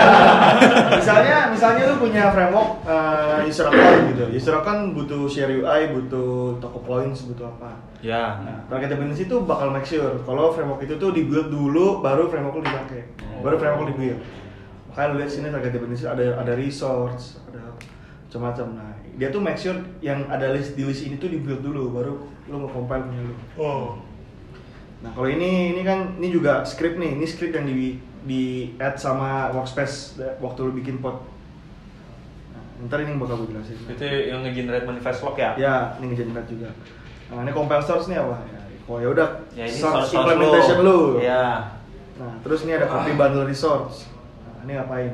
misalnya, 0.98 1.54
misalnya 1.54 1.94
lu 1.94 2.02
punya 2.02 2.35
framework 2.35 2.82
uh, 2.82 3.38
user 3.46 3.70
account 3.70 4.11
gitu. 4.11 4.24
User 4.35 4.54
account 4.58 4.90
butuh 4.98 5.30
share 5.30 5.54
UI, 5.54 5.94
butuh 5.94 6.58
toko 6.58 6.82
points, 6.82 7.22
butuh 7.30 7.46
apa. 7.54 7.78
Ya. 8.02 8.42
Nah, 8.42 8.66
target 8.66 8.98
dependency 8.98 9.30
itu 9.30 9.46
bakal 9.46 9.70
make 9.70 9.87
sure 9.87 10.18
kalau 10.26 10.50
framework 10.50 10.82
itu 10.82 10.98
tuh 10.98 11.14
dibuild 11.14 11.54
dulu, 11.54 12.02
baru 12.02 12.26
framework 12.26 12.58
lu 12.58 12.64
dipakai. 12.66 13.06
Baru 13.38 13.54
framework 13.62 13.87
lu 13.87 13.90
dibuild. 13.94 14.20
Makanya 14.92 15.09
lu 15.09 15.14
lihat 15.24 15.31
sini 15.33 15.48
target 15.48 15.72
dependency 15.72 16.05
ada 16.05 16.37
ada 16.37 16.52
resource, 16.52 17.40
ada 17.48 17.72
macam-macam. 18.28 18.66
Nah, 18.76 18.92
dia 19.16 19.33
tuh 19.33 19.40
make 19.40 19.57
sure 19.57 19.81
yang 20.05 20.28
ada 20.28 20.52
list 20.52 20.76
di 20.76 20.85
list 20.85 21.09
ini 21.09 21.16
tuh 21.16 21.33
dibuild 21.33 21.64
dulu, 21.64 21.96
baru 21.96 22.14
lu 22.52 22.57
nge-compile 22.68 23.09
punya 23.09 23.22
lu. 23.24 23.35
Oh. 23.57 23.96
Nah 25.02 25.11
kalau 25.16 25.33
ini 25.33 25.74
ini 25.74 25.83
kan 25.83 26.14
ini 26.20 26.28
juga 26.28 26.62
script 26.62 27.00
nih, 27.00 27.16
ini 27.16 27.24
script 27.24 27.57
yang 27.57 27.64
di 27.64 27.96
di 28.22 28.42
add 28.78 29.00
sama 29.00 29.50
workspace 29.57 30.20
waktu 30.38 30.61
lu 30.61 30.72
bikin 30.76 31.00
pod. 31.00 31.24
Nah, 32.52 32.87
ntar 32.87 33.00
ini 33.02 33.16
yang 33.16 33.20
bakal 33.24 33.42
gue 33.42 33.57
jelasin. 33.57 33.81
Itu 33.88 34.05
yang 34.05 34.44
nge-generate 34.44 34.85
manifest 34.85 35.24
log 35.24 35.35
ya? 35.40 35.57
Ya, 35.57 35.96
ini 35.98 36.12
ngegenerate 36.12 36.52
juga. 36.52 36.68
Nah 37.33 37.48
ini 37.48 37.52
compile 37.57 37.81
source 37.81 38.12
nih 38.12 38.20
apa? 38.20 38.44
Ya, 38.44 38.61
oh 38.92 38.96
ya 39.00 39.09
udah. 39.09 39.28
Ya 39.57 39.64
ini 39.64 39.72
source 39.72 40.12
source, 40.12 40.20
source 40.20 40.37
implementation 40.37 40.78
lu. 40.85 41.00
Ya. 41.18 41.72
Nah 42.20 42.33
terus 42.44 42.68
ini 42.68 42.76
ada 42.76 42.87
copy 42.87 43.16
bundle 43.16 43.48
resource. 43.48 44.12
Ini 44.62 44.72
ngapain? 44.79 45.12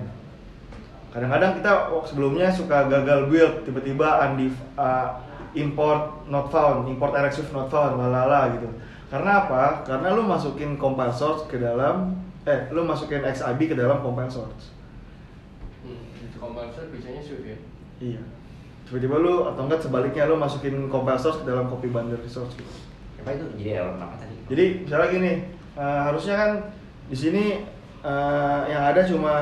Kadang-kadang 1.08 1.52
kita 1.56 1.72
oh, 1.88 2.04
sebelumnya 2.04 2.52
suka 2.52 2.84
gagal 2.86 3.32
build, 3.32 3.64
tiba-tiba 3.64 4.28
undif, 4.28 4.52
uh, 4.76 5.24
import 5.56 6.28
not 6.28 6.52
found, 6.52 6.84
import 6.84 7.16
RxSwift 7.16 7.56
not 7.56 7.72
found, 7.72 7.96
lalala 7.96 8.52
gitu. 8.52 8.68
Karena 9.08 9.48
apa? 9.48 9.88
Karena 9.88 10.12
lu 10.12 10.28
masukin 10.28 10.76
compile 10.76 11.12
source 11.16 11.48
ke 11.48 11.56
dalam, 11.56 12.12
eh 12.44 12.68
lu 12.68 12.84
masukin 12.84 13.24
XIB 13.24 13.72
ke 13.72 13.76
dalam 13.76 14.04
compile 14.04 14.28
source. 14.28 14.76
Komposer 16.38 16.86
biasanya 16.94 17.18
Swift 17.18 17.44
ya? 17.44 17.58
Iya. 17.98 18.22
Tiba-tiba 18.86 19.16
lu 19.18 19.48
atau 19.50 19.66
enggak 19.66 19.82
sebaliknya 19.82 20.30
lu 20.30 20.38
masukin 20.38 20.86
compile 20.86 21.18
source 21.18 21.42
ke 21.42 21.44
dalam 21.50 21.66
copy 21.66 21.90
bundle 21.90 22.20
resource 22.22 22.54
gitu. 22.54 22.72
Apa 23.24 23.34
itu? 23.34 23.44
Jadi 23.58 23.70
error 23.74 23.98
apa 23.98 24.14
tadi? 24.22 24.34
Jadi 24.46 24.64
misalnya 24.86 25.08
gini, 25.10 25.32
eh, 25.74 26.00
harusnya 26.06 26.34
kan 26.38 26.50
di 27.10 27.16
sini 27.16 27.44
eh, 28.02 28.60
yang 28.68 28.82
ada 28.84 29.00
cuma 29.02 29.34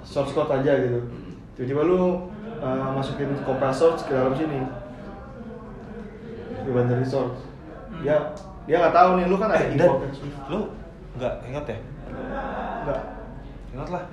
source 0.00 0.32
code 0.32 0.52
aja 0.52 0.72
gitu. 0.80 1.00
Hmm. 1.00 1.34
Tiba-tiba 1.54 1.82
lu 1.82 2.30
eh, 2.42 2.88
masukin 2.94 3.32
compile 3.42 3.74
source 3.74 4.04
ke 4.04 4.12
dalam 4.14 4.32
sini. 4.32 4.60
Di 6.66 6.70
bundle 6.70 6.98
resource. 6.98 7.40
Dia 8.02 8.16
dia 8.66 8.76
nggak 8.82 8.94
tahu 8.94 9.10
nih 9.16 9.26
lu 9.30 9.36
kan 9.38 9.50
ada 9.54 9.62
Eh, 9.62 9.78
kan? 9.78 9.90
lu 10.50 10.58
nggak 11.16 11.34
ingat 11.46 11.64
ya? 11.66 11.78
Enggak. 12.82 13.00
Ingat 13.74 13.88
lah. 13.90 14.04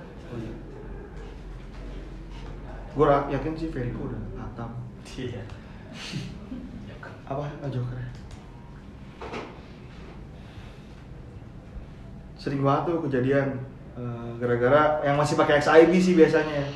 Gue 2.93 3.09
yakin 3.09 3.53
sih 3.57 3.73
Veriko 3.73 4.05
udah 4.05 4.21
hatam. 4.37 4.69
Iya. 5.17 5.41
Apa? 7.25 7.41
Ah, 7.41 7.69
Joker. 7.73 7.97
Sering 12.43 12.59
banget 12.59 12.91
tuh 12.91 12.97
kejadian 13.07 13.63
eh, 13.95 14.27
gara-gara 14.35 14.99
yang 15.07 15.15
masih 15.15 15.39
pakai 15.39 15.63
XIB 15.63 15.91
sih 15.95 16.11
biasanya. 16.11 16.67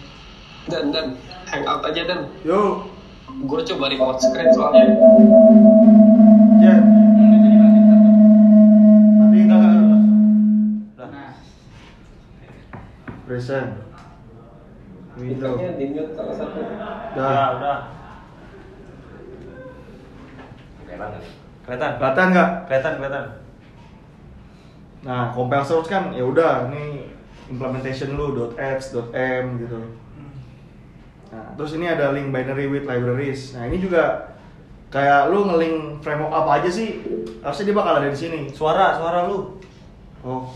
Dan 0.71 0.95
dan 0.95 1.19
hangout 1.43 1.83
aja 1.83 2.07
dan. 2.07 2.31
Yo, 2.47 2.87
gue 3.27 3.59
coba 3.67 3.91
remote 3.91 4.15
screen 4.15 4.47
soalnya 4.55 4.95
Ya. 6.63 6.75
Tapi 9.19 9.37
enggak. 9.43 9.59
Nah, 10.95 11.35
Present. 13.27 13.69
Window. 15.19 15.57
di 15.75 15.85
mute 15.91 16.15
salah 16.15 16.31
satu. 16.31 16.63
Ya, 16.63 17.19
Dah. 17.19 17.47
udah. 17.59 17.77
Kelihatan 20.87 21.07
nggak? 21.11 21.23
Kelihatan? 21.67 21.91
Kelihatan 21.99 22.25
nggak? 22.31 22.49
Kelihatan, 22.71 22.93
kelihatan. 23.03 23.25
Nah, 25.05 25.29
compile 25.35 25.65
source 25.65 25.91
kan 25.91 26.09
ya 26.15 26.25
udah 26.25 26.73
ini 26.73 27.05
implementation 27.51 28.17
lu 28.17 28.33
.apps, 28.57 28.95
.m 29.13 29.45
gitu. 29.61 29.79
Nah, 31.27 31.53
terus 31.59 31.75
ini 31.75 31.85
ada 31.85 32.15
link 32.15 32.31
binary 32.31 32.71
with 32.71 32.87
libraries. 32.87 33.53
Nah, 33.53 33.67
ini 33.67 33.77
juga 33.83 34.33
kayak 34.87 35.27
lu 35.27 35.43
ngelink 35.51 35.99
framework 35.99 36.31
apa 36.31 36.63
aja 36.63 36.69
sih? 36.71 37.03
Harusnya 37.43 37.71
dia 37.71 37.77
bakal 37.77 37.93
ada 37.99 38.09
di 38.09 38.19
sini. 38.19 38.39
Suara, 38.51 38.95
suara 38.95 39.27
lu. 39.27 39.59
Oh. 40.23 40.47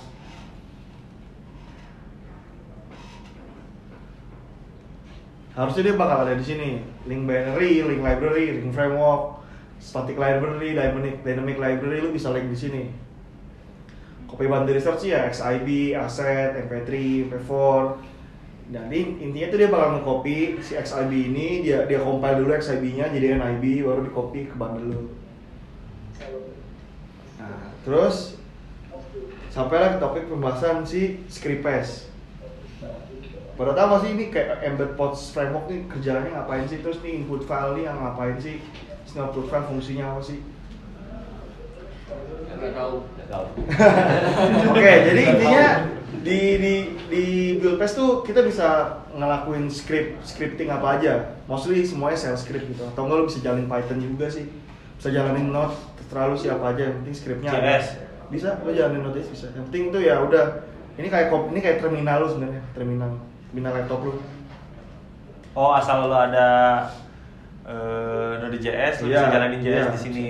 Harusnya 5.51 5.91
dia 5.91 5.95
bakal 5.99 6.23
ada 6.23 6.33
di 6.39 6.45
sini. 6.47 6.79
Link 7.03 7.27
binary, 7.27 7.83
link 7.83 7.99
library, 7.99 8.63
link 8.63 8.71
framework, 8.71 9.43
static 9.83 10.15
library, 10.15 10.71
dynamic 10.71 11.19
dynamic 11.27 11.57
library 11.59 11.99
lu 11.99 12.15
bisa 12.15 12.31
link 12.31 12.47
di 12.47 12.55
sini. 12.55 12.83
Copy 14.31 14.47
bundle 14.47 14.71
research 14.71 15.11
ya 15.11 15.27
XIB, 15.27 15.91
asset, 15.99 16.55
MP3, 16.55 16.91
MP4. 17.27 17.83
Jadi 18.71 18.99
intinya 19.19 19.47
tuh 19.51 19.59
dia 19.59 19.67
bakal 19.67 19.99
nge-copy 19.99 20.63
si 20.63 20.79
XIB 20.79 21.11
ini, 21.11 21.59
dia 21.59 21.83
dia 21.83 21.99
compile 21.99 22.39
dulu 22.39 22.55
XIB-nya 22.55 23.11
jadi 23.11 23.35
NIB 23.35 23.83
baru 23.83 24.07
di-copy 24.07 24.47
ke 24.47 24.55
bundle 24.55 24.87
lu. 24.87 25.01
Nah, 27.35 27.75
terus 27.83 28.39
sampailah 29.51 29.95
ke 29.95 29.97
topik 29.99 30.31
pembahasan 30.31 30.87
si 30.87 31.19
script 31.27 31.67
pass. 31.67 32.07
Pada 33.59 33.75
tahu 33.75 34.07
sih 34.07 34.15
ini 34.15 34.31
kayak 34.31 34.63
embed 34.63 34.95
pods 34.95 35.35
framework 35.35 35.67
nih 35.67 35.83
kerjaannya 35.91 36.31
ngapain 36.31 36.65
sih? 36.71 36.79
Terus 36.79 37.03
nih 37.03 37.19
input 37.19 37.43
file 37.43 37.75
nih 37.75 37.91
yang 37.91 37.99
ngapain 37.99 38.39
sih? 38.39 38.63
Output 39.11 39.51
file 39.51 39.67
fungsinya 39.67 40.15
apa 40.15 40.23
sih? 40.23 40.39
Nggak 42.51 42.73
tahu. 42.73 42.95
Nggak 43.17 43.29
tahu. 43.29 43.45
Oke, 44.75 44.91
jadi 45.07 45.21
intinya 45.33 45.65
di 46.21 46.39
di 46.61 46.73
di 47.09 47.23
build 47.57 47.81
pass 47.81 47.97
tuh 47.97 48.21
kita 48.21 48.45
bisa 48.45 48.67
ngelakuin 49.11 49.65
script 49.67 50.21
scripting 50.21 50.69
apa 50.69 50.99
aja. 50.99 51.13
Mostly 51.45 51.81
semuanya 51.81 52.15
shell 52.15 52.37
script 52.37 52.69
gitu. 52.69 52.85
Atau 52.85 53.09
enggak 53.09 53.17
lu 53.17 53.25
bisa 53.25 53.39
jalin 53.41 53.65
Python 53.65 53.97
juga 53.97 54.29
sih. 54.29 54.45
Bisa 54.95 55.09
jalanin 55.09 55.49
Node, 55.49 55.73
terlalu 56.07 56.37
siapa 56.37 56.61
aja 56.69 56.85
yang 56.85 57.01
penting 57.01 57.15
scriptnya 57.15 57.49
ada. 57.49 57.81
JS. 57.81 57.87
Bisa, 58.29 58.49
lu 58.61 58.69
jalanin 58.69 59.01
Node 59.01 59.25
bisa. 59.25 59.49
Yang 59.51 59.65
penting 59.73 59.83
tuh 59.89 60.01
ya 60.01 60.21
udah. 60.21 60.45
Ini 60.95 61.07
kayak 61.09 61.27
kop- 61.27 61.49
ini 61.49 61.59
kayak 61.59 61.81
terminal 61.81 62.21
lu 62.21 62.27
sebenarnya, 62.29 62.61
terminal 62.77 63.09
terminal 63.49 63.73
laptop 63.73 63.99
lu. 64.05 64.13
Oh, 65.51 65.73
asal 65.73 66.05
lu 66.05 66.13
ada 66.13 66.47
eh 67.65 68.31
Node.js, 68.39 69.01
lu 69.01 69.09
Iya, 69.09 69.25
bisa 69.25 69.33
jalanin 69.33 69.59
JS 69.59 69.73
iya. 69.73 69.85
di 69.89 69.99
sini. 69.99 70.27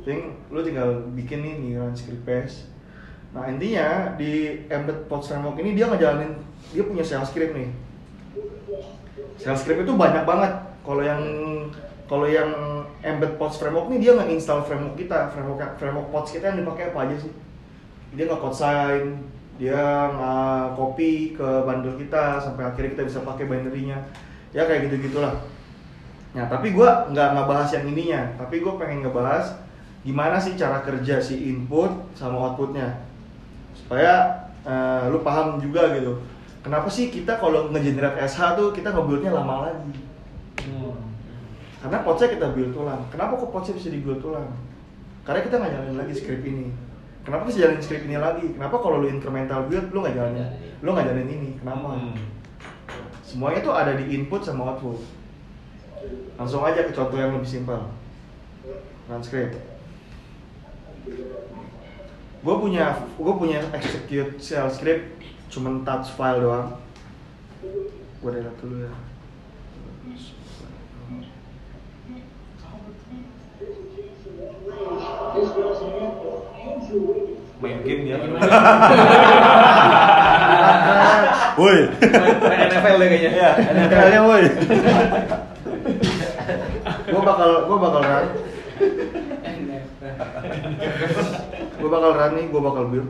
Ting, 0.00 0.32
lu 0.48 0.64
tinggal 0.64 1.12
bikin 1.12 1.44
nih 1.44 1.76
script 1.92 2.24
pass. 2.24 2.70
Nah 3.30 3.46
intinya 3.46 4.16
di 4.18 4.64
embed 4.66 5.06
pods 5.06 5.30
framework 5.30 5.60
ini 5.60 5.76
dia 5.76 5.86
ngejalanin 5.86 6.34
dia 6.72 6.82
punya 6.82 7.04
shell 7.04 7.22
script 7.22 7.54
nih. 7.54 7.68
Shell 9.38 9.58
script 9.60 9.84
itu 9.84 9.92
banyak 9.94 10.24
banget. 10.24 10.52
Kalau 10.82 11.02
yang 11.04 11.22
kalau 12.10 12.26
yang 12.26 12.50
embed 13.06 13.38
pods 13.38 13.60
framework 13.60 13.86
nih 13.92 14.00
dia 14.02 14.10
nggak 14.18 14.30
install 14.34 14.66
framework 14.66 14.96
kita, 14.98 15.30
framework 15.30 15.78
framework 15.78 16.08
pods 16.10 16.34
kita 16.34 16.50
yang 16.50 16.64
dipakai 16.66 16.90
apa 16.90 16.98
aja 17.06 17.16
sih? 17.20 17.32
Dia 18.16 18.26
nggak 18.26 18.42
code 18.42 18.58
sign, 18.58 19.04
dia 19.60 19.78
nggak 20.10 20.74
copy 20.74 21.36
ke 21.36 21.48
bundle 21.62 21.94
kita 21.94 22.40
sampai 22.42 22.66
akhirnya 22.66 22.98
kita 22.98 23.04
bisa 23.06 23.20
pakai 23.22 23.44
binary-nya. 23.46 24.00
Ya 24.50 24.66
kayak 24.66 24.90
gitu 24.90 25.12
gitulah. 25.12 25.38
Nah, 26.30 26.46
tapi 26.46 26.74
gue 26.74 26.86
nggak 26.86 27.28
ngebahas 27.34 27.70
yang 27.74 27.86
ininya, 27.90 28.22
tapi 28.38 28.62
gue 28.62 28.72
pengen 28.78 29.02
ngebahas 29.06 29.59
gimana 30.00 30.40
sih 30.40 30.56
cara 30.56 30.80
kerja 30.80 31.20
si 31.20 31.52
input 31.52 31.92
sama 32.16 32.40
outputnya, 32.40 33.04
supaya 33.76 34.44
eh, 34.64 35.08
lu 35.12 35.20
paham 35.20 35.60
juga 35.60 35.92
gitu. 35.96 36.20
Kenapa 36.60 36.92
sih 36.92 37.08
kita 37.08 37.40
kalau 37.40 37.72
ngegenerate 37.72 38.20
SH 38.20 38.60
tuh 38.60 38.68
kita 38.76 38.92
nge-build-nya 38.92 39.32
lama 39.32 39.68
lagi? 39.68 40.10
Karena 41.80 42.04
podsnya 42.04 42.28
kita 42.28 42.52
build 42.52 42.76
ulang. 42.76 43.00
Kenapa 43.08 43.40
kok 43.40 43.48
podsnya 43.48 43.72
bisa 43.80 43.88
di-build 43.88 44.20
ulang? 44.20 44.52
Karena 45.24 45.40
kita 45.40 45.56
nggak 45.56 45.72
jalanin 45.72 45.96
lagi 45.96 46.12
script 46.12 46.44
ini. 46.44 46.68
Kenapa 47.24 47.48
bisa 47.48 47.64
jalanin 47.64 47.80
script 47.80 48.04
ini 48.04 48.20
lagi? 48.20 48.46
Kenapa 48.52 48.76
kalau 48.84 49.00
lu 49.00 49.08
incremental 49.08 49.64
build 49.64 49.88
lu 49.88 50.04
nggak 50.04 50.16
jalanin? 50.16 50.44
Lu 50.84 50.92
nggak 50.92 51.06
jalanin 51.08 51.30
ini? 51.32 51.50
Kenapa? 51.56 51.88
Hmm. 51.96 52.16
Semuanya 53.24 53.64
tuh 53.64 53.72
ada 53.72 53.96
di 53.96 54.04
input 54.12 54.44
sama 54.44 54.76
output. 54.76 55.00
Langsung 56.36 56.60
aja 56.68 56.84
ke 56.84 56.92
contoh 56.92 57.16
yang 57.16 57.32
lebih 57.32 57.48
simpel. 57.48 57.80
Run 59.08 59.24
script. 59.24 59.56
Gue 62.40 62.54
punya 62.56 63.04
gue 63.20 63.34
punya 63.36 63.60
execute 63.76 64.40
shell 64.40 64.72
script 64.72 65.20
cuman 65.52 65.84
touch 65.84 66.12
file 66.16 66.40
doang. 66.40 66.76
Gue 68.20 68.30
delete 68.32 68.60
dulu 68.60 68.76
ya. 68.84 68.94
Main 77.60 77.84
game 77.84 78.02
dia. 78.08 78.16
Woi. 81.60 81.92
NFL 82.00 82.94
deh 82.96 83.08
kayaknya. 83.12 83.30
Iya, 83.36 83.50
NFL-nya 83.76 84.20
woi. 84.24 84.44
gue 87.04 87.20
bakal 87.20 87.50
gue 87.68 87.76
bakal 87.76 88.00
run. 88.00 88.26
Gue 91.80 91.88
bakal 91.88 92.10
run 92.16 92.32
nih, 92.36 92.46
gue 92.48 92.60
bakal 92.60 92.84
build. 92.88 93.08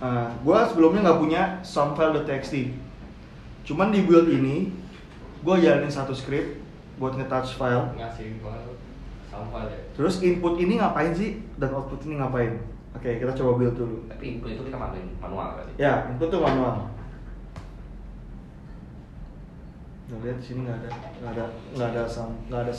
Nah, 0.00 0.28
gue 0.32 0.58
sebelumnya 0.68 1.00
nggak 1.08 1.20
punya 1.20 1.42
samfile.txt. 1.64 2.54
Cuman 3.64 3.88
di 3.92 4.04
build 4.04 4.28
ini, 4.28 4.72
gue 5.44 5.54
jalanin 5.60 5.92
satu 5.92 6.12
script 6.12 6.60
buat 7.00 7.16
nge-touch 7.16 7.56
file. 7.56 7.92
Ngasih 7.96 8.40
file 8.40 8.74
sampah 9.34 9.62
ya. 9.66 9.78
Terus 9.98 10.22
input 10.22 10.54
ini 10.62 10.78
ngapain 10.78 11.10
sih 11.10 11.42
dan 11.58 11.74
output 11.74 12.06
ini 12.06 12.22
ngapain? 12.22 12.62
Oke, 12.94 13.18
kita 13.18 13.34
coba 13.34 13.58
build 13.58 13.74
dulu. 13.74 14.06
Tapi 14.06 14.38
input 14.38 14.54
itu 14.54 14.62
kita 14.70 14.78
manual, 14.78 15.02
manual 15.18 15.48
berarti. 15.58 15.72
Ya, 15.74 16.06
input 16.14 16.30
tuh 16.30 16.38
manual. 16.38 16.94
Nah, 20.04 20.18
lihat 20.22 20.38
di 20.38 20.44
sini 20.46 20.62
nggak 20.62 20.78
ada, 20.84 20.90
nggak 21.18 21.32
ada, 21.34 21.44
nggak 21.74 21.88
ada 21.90 22.02
sound, 22.06 22.36
nggak 22.46 22.60
ada 22.70 22.74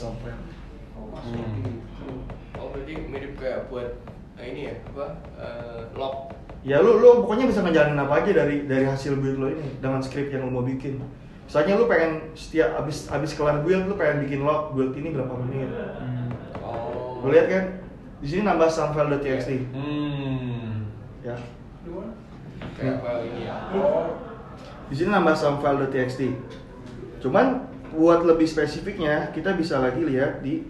sound 0.96 1.14
file. 1.20 2.20
Oh 2.56 2.72
berarti 2.72 2.94
mirip 3.12 3.34
kayak 3.36 3.68
buat 3.68 4.00
eh, 4.40 4.46
ini 4.52 4.62
ya 4.72 4.74
apa 4.96 5.06
eh, 5.36 5.82
log 5.96 6.32
Ya 6.66 6.82
lu, 6.82 6.98
lu 6.98 7.22
pokoknya 7.22 7.46
bisa 7.46 7.62
ngejalanin 7.62 8.02
apa 8.02 8.26
aja 8.26 8.42
dari 8.42 8.66
dari 8.66 8.90
hasil 8.90 9.22
build 9.22 9.38
lo 9.38 9.54
ini 9.54 9.78
dengan 9.78 10.02
script 10.02 10.34
yang 10.34 10.50
lu 10.50 10.52
mau 10.52 10.66
bikin. 10.66 10.98
Misalnya 11.46 11.78
lu 11.78 11.86
pengen 11.86 12.34
setiap 12.34 12.82
abis 12.82 13.06
abis 13.14 13.38
kelar 13.38 13.62
build 13.62 13.86
lu 13.86 13.94
pengen 13.94 14.26
bikin 14.26 14.42
log 14.42 14.74
build 14.74 14.98
ini 14.98 15.14
berapa 15.14 15.30
menit. 15.46 15.70
oh 16.66 17.22
Lu 17.22 17.30
lihat 17.30 17.48
kan? 17.54 17.66
Di 18.18 18.28
sini 18.34 18.42
nambah 18.50 18.66
samfile.txt. 18.66 19.50
Hmm. 19.78 20.90
Ya. 21.22 21.38
kayak 22.82 22.98
file 22.98 23.24
ini 23.30 23.46
ya 23.46 23.56
Di 24.90 24.96
sini 24.98 25.10
nambah 25.14 25.38
samfile.txt. 25.38 26.34
Cuman 27.22 27.62
buat 27.94 28.26
lebih 28.26 28.50
spesifiknya 28.50 29.30
kita 29.38 29.54
bisa 29.54 29.78
lagi 29.78 30.02
lihat 30.02 30.42
di 30.42 30.66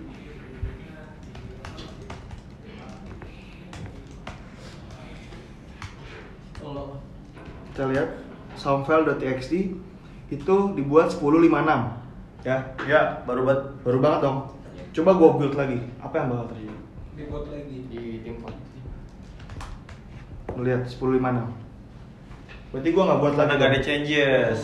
kita 7.75 7.91
lihat 7.91 8.07
soundfile.txt 8.55 9.51
itu 10.31 10.55
dibuat 10.79 11.11
1056 11.11 12.47
ya? 12.47 12.71
Ya, 12.87 13.19
baru 13.27 13.43
buat 13.43 13.61
baru 13.83 13.99
banget 13.99 14.19
dong. 14.23 14.47
Coba 14.95 15.11
gua 15.19 15.35
build 15.35 15.59
lagi. 15.59 15.83
Apa 15.99 16.23
yang 16.23 16.31
bakal 16.31 16.55
terjadi? 16.55 16.79
Dibuat 17.19 17.51
lagi. 17.51 17.77
di 17.91 18.23
tempat 18.23 18.55
lihat 20.55 20.87
1056 20.87 21.19
berarti 22.71 22.89
gua 22.95 23.03
nggak 23.11 23.19
buat 23.19 23.33
karena 23.35 23.43
lagi. 23.43 23.59
nggak 23.59 23.71
ada 23.75 23.81
changes. 23.83 24.59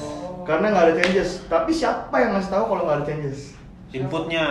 karena 0.48 0.66
nggak 0.72 0.86
ada 0.88 0.96
changes. 1.04 1.30
Tapi 1.52 1.72
siapa 1.76 2.16
yang 2.16 2.32
ngasih 2.40 2.52
tahu 2.56 2.64
kalau 2.72 2.84
nggak 2.88 2.98
ada 3.04 3.08
changes? 3.12 3.60
Inputnya. 3.92 4.48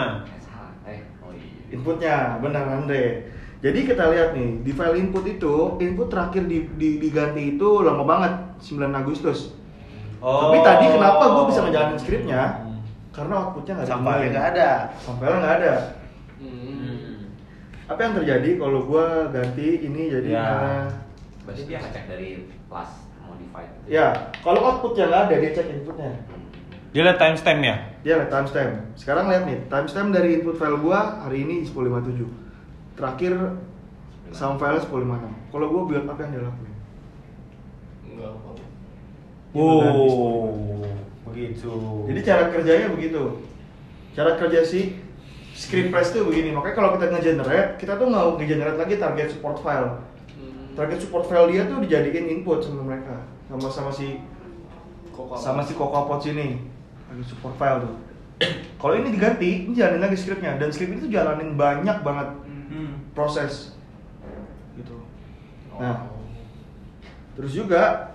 Eh, 0.84 1.00
oh 1.24 1.32
iya. 1.32 1.64
inputnya. 1.72 2.16
Benar 2.44 2.64
Andre 2.68 3.24
jadi 3.60 3.78
kita 3.84 4.04
lihat 4.08 4.30
nih 4.32 4.50
di 4.60 4.72
file 4.72 4.96
input 4.98 5.24
itu 5.26 5.54
input 5.78 6.08
terakhir 6.08 6.44
di, 6.44 6.64
di- 6.74 6.98
diganti 6.98 7.54
itu 7.54 7.68
lama 7.80 8.02
banget 8.02 8.32
9 8.60 8.76
Agustus 8.94 9.56
Oh. 10.18 10.52
Tapi 10.52 10.60
tadi 10.60 10.84
kenapa 10.90 11.32
gue 11.32 11.44
bisa 11.48 11.60
ngejalanin 11.62 11.96
skripnya? 11.96 12.42
karena 13.10 13.34
outputnya 13.38 13.72
nggak 13.74 13.88
Sampahnya 13.88 14.20
ditemuin. 14.20 14.30
nggak 14.30 14.46
ada. 14.50 14.70
sampelnya 14.98 15.36
nggak 15.38 15.56
ada 15.56 15.74
Hmm. 16.36 17.24
apa 17.86 18.00
yang 18.00 18.14
terjadi 18.14 18.50
kalau 18.54 18.80
gua 18.82 19.04
ganti 19.28 19.68
ini 19.80 20.02
jadi 20.10 20.28
Ya. 20.30 20.44
karena 20.44 20.74
Berarti 21.42 21.62
dia 21.64 21.78
ngecek 21.78 22.04
dari 22.06 22.28
plus 22.64 22.90
modified. 23.22 23.72
ya 23.86 24.06
kalau 24.38 24.60
outputnya 24.62 25.04
nggak 25.06 25.22
ada 25.22 25.34
dia 25.36 25.50
cek 25.50 25.66
inputnya 25.74 26.10
Dia 26.90 27.02
lihat 27.02 27.18
timestamp 27.18 27.60
ya? 27.62 27.76
dia 27.98 28.14
lihat 28.14 28.30
timestamp 28.30 28.72
sekarang 28.94 29.24
lihat 29.26 29.42
nih 29.44 29.58
timestamp 29.66 30.08
dari 30.10 30.28
input 30.36 30.54
file 30.54 30.78
gua 30.78 31.00
hari 31.22 31.42
ini 31.42 31.64
1057 31.64 32.28
terakhir 33.00 33.32
sound 34.30 34.60
file 34.60 34.76
1056 34.76 35.50
kalau 35.50 35.66
gua 35.72 35.82
build 35.88 36.04
apa 36.04 36.20
yang 36.28 36.32
dia 36.36 36.44
lakuin 36.44 36.74
Enggak 38.10 38.36
apa. 38.36 38.50
Oh, 39.50 40.86
begitu. 41.26 41.72
Jadi 42.06 42.20
cara 42.22 42.52
kerjanya 42.54 42.86
begitu. 42.94 43.42
Cara 44.14 44.38
kerja 44.38 44.60
si 44.62 44.94
script 45.56 45.90
press 45.90 46.14
tuh 46.14 46.26
begini. 46.26 46.54
Makanya 46.54 46.76
kalau 46.76 46.90
kita 46.94 47.10
nge-generate, 47.10 47.70
kita 47.82 47.98
tuh 47.98 48.06
nggak 48.10 48.24
nge-generate 48.38 48.78
lagi 48.78 48.94
target 49.00 49.28
support 49.34 49.58
file. 49.58 49.98
Hmm. 50.38 50.70
Target 50.78 51.02
support 51.02 51.26
file 51.26 51.50
dia 51.50 51.66
tuh 51.66 51.82
dijadiin 51.82 52.30
input 52.30 52.62
sama 52.62 52.86
mereka, 52.86 53.26
sama 53.50 53.68
sama 53.72 53.90
si 53.90 54.22
sama 55.34 55.60
si 55.66 55.72
CocoaPods 55.74 56.30
ini. 56.30 56.62
Target 57.10 57.26
support 57.26 57.54
file 57.58 57.88
tuh. 57.88 57.96
kalau 58.80 58.96
ini 58.96 59.12
diganti, 59.12 59.68
ini 59.68 59.76
jalanin 59.76 60.00
lagi 60.00 60.16
scriptnya 60.16 60.56
dan 60.56 60.72
script 60.72 60.96
itu 60.96 61.12
jalanin 61.12 61.60
banyak 61.60 62.00
banget 62.00 62.28
Hmm. 62.48 62.59
Proses. 63.12 63.74
Gitu. 64.78 64.96
Nah, 65.76 66.08
terus 67.34 67.52
juga 67.56 68.14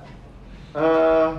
eh, 0.76 1.30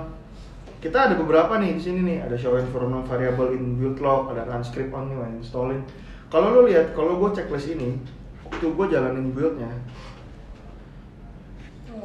kita 0.77 1.09
ada 1.09 1.15
beberapa 1.17 1.57
nih 1.57 1.77
di 1.77 1.81
sini 1.81 1.99
nih, 2.05 2.17
ada 2.29 2.37
show 2.37 2.53
environment 2.53 3.09
variable 3.09 3.49
in 3.49 3.81
build 3.81 3.97
log, 3.97 4.29
ada 4.29 4.45
run 4.45 4.61
script 4.61 4.93
on 4.93 5.09
when 5.17 5.41
installing. 5.41 5.81
Kalau 6.27 6.53
lo 6.53 6.61
lihat, 6.67 6.93
kalau 6.93 7.17
gue 7.17 7.33
checklist 7.33 7.71
ini, 7.71 7.97
waktu 8.45 8.67
gue 8.67 8.85
jalanin 8.91 9.31
buildnya, 9.31 9.71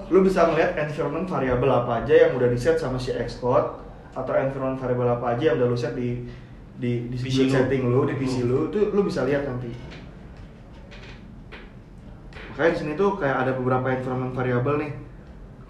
lo 0.09 0.19
bisa 0.25 0.49
ngeliat 0.49 0.79
environment 0.79 1.27
variable 1.29 1.73
apa 1.73 2.05
aja 2.05 2.15
yang 2.29 2.33
udah 2.37 2.49
di 2.49 2.59
set 2.59 2.77
sama 2.81 2.97
si 2.97 3.13
Xcode 3.13 3.81
atau 4.13 4.33
environment 4.37 4.81
variable 4.81 5.09
apa 5.09 5.27
aja 5.37 5.53
yang 5.53 5.57
udah 5.61 5.69
lo 5.73 5.77
set 5.77 5.97
di 5.97 6.29
di 6.77 7.13
di 7.13 7.17
PC 7.17 7.25
build 7.29 7.49
lu. 7.49 7.55
setting 7.57 7.83
lo 7.89 8.01
di 8.05 8.15
PC 8.17 8.37
lo 8.45 8.59
itu 8.73 8.79
lo 8.93 9.01
bisa 9.05 9.25
lihat 9.29 9.45
nanti. 9.49 9.73
Makanya 12.53 12.73
di 12.77 12.81
sini 12.85 12.93
tuh 13.01 13.17
kayak 13.17 13.49
ada 13.49 13.53
beberapa 13.57 13.89
environment 13.97 14.37
variable 14.37 14.77
nih. 14.77 14.93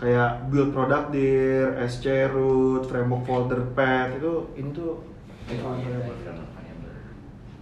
Kayak 0.03 0.51
build 0.51 0.75
product 0.75 1.15
dir, 1.15 1.79
sc 1.87 2.03
root, 2.35 2.91
framework 2.91 3.23
folder 3.23 3.63
path 3.71 4.19
itu 4.19 4.51
ini 4.59 4.75
tuh 4.75 4.99
environment 5.47 6.11
variable. 6.11 6.43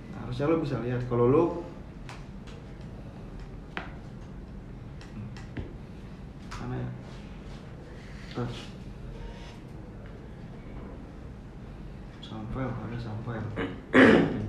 Nah, 0.08 0.18
harusnya 0.24 0.48
lo 0.48 0.56
bisa 0.64 0.80
lihat 0.80 1.04
kalau 1.04 1.28
lo 1.28 1.44
mana 6.64 6.80
ya? 6.80 6.88
Touch. 8.32 8.72
Sampai 12.24 12.64
ada 12.64 12.96
sampai. 12.96 13.36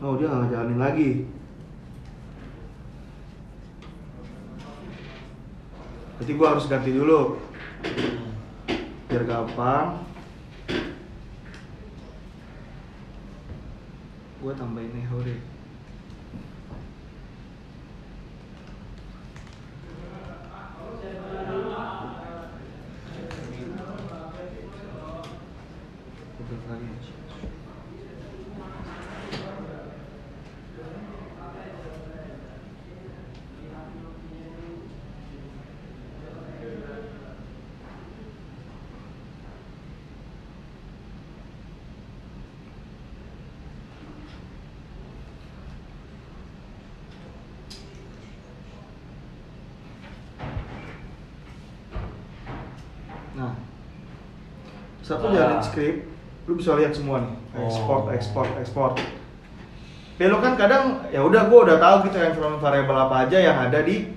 Oh 0.00 0.16
dia 0.16 0.32
nggak 0.32 0.48
jalanin 0.48 0.80
lagi. 0.80 1.10
Berarti 6.16 6.32
gua 6.40 6.56
harus 6.56 6.64
ganti 6.72 6.88
dulu. 6.96 7.36
Biar 9.12 9.28
gampang. 9.28 10.00
Gua 14.40 14.56
tambahin 14.56 14.88
nih 14.88 15.04
hore. 15.12 15.36
Gua 26.40 26.44
build 26.48 26.64
lagi. 26.72 26.88
Nah, 53.30 53.54
satu 55.10 55.26
Ah. 55.34 55.58
script, 55.58 56.06
lu 56.46 56.54
bisa 56.54 56.78
lihat 56.78 56.94
semua 56.94 57.18
nih, 57.26 57.34
export, 57.66 58.06
Oh. 58.06 58.14
export, 58.14 58.50
export. 58.62 58.94
Lu 60.20 60.36
kan 60.38 60.54
kadang 60.54 61.02
ya 61.10 61.24
udah 61.24 61.48
gua 61.48 61.64
udah 61.66 61.78
tahu 61.80 62.06
gitu 62.06 62.20
environment 62.20 62.60
variable 62.62 62.94
apa 62.94 63.26
aja 63.26 63.40
yang 63.40 63.56
ada 63.56 63.82
di 63.82 64.12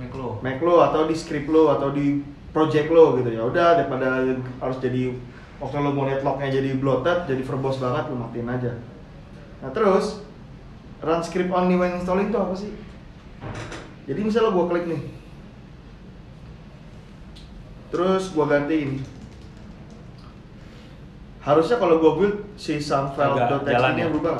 Mac 0.00 0.10
lo. 0.16 0.40
Mac 0.40 0.58
lo 0.58 0.80
atau 0.80 1.04
di 1.04 1.14
script 1.14 1.46
lo 1.46 1.68
atau 1.70 1.92
di 1.92 2.24
project 2.50 2.88
lo 2.88 3.20
gitu 3.20 3.30
ya 3.30 3.44
udah 3.44 3.78
daripada 3.78 4.26
harus 4.58 4.78
jadi 4.80 5.12
waktu 5.60 5.76
lo 5.76 5.92
mau 5.92 6.08
lihat 6.08 6.24
lognya 6.24 6.48
jadi 6.48 6.74
bloated 6.80 7.28
jadi 7.28 7.42
verbose 7.44 7.78
banget 7.78 8.08
lo 8.08 8.16
matiin 8.16 8.48
aja 8.48 8.72
nah 9.60 9.70
terus 9.70 10.24
run 11.04 11.20
script 11.20 11.52
only 11.52 11.76
when 11.76 11.94
installing 11.94 12.32
itu 12.32 12.38
apa 12.40 12.54
sih 12.56 12.72
jadi 14.08 14.24
misalnya 14.24 14.56
gua 14.56 14.66
klik 14.66 14.88
nih 14.88 15.02
terus 17.92 18.32
gua 18.32 18.46
ganti 18.48 18.76
ini 18.88 18.98
harusnya 21.40 21.76
kalau 21.80 21.96
gua 22.00 22.12
build 22.20 22.36
si 22.60 22.76
Agak 22.76 22.84
soundfile.txt 22.84 23.72
jalan 23.72 23.92
nya 23.96 24.04
ya? 24.04 24.10
berubah? 24.12 24.36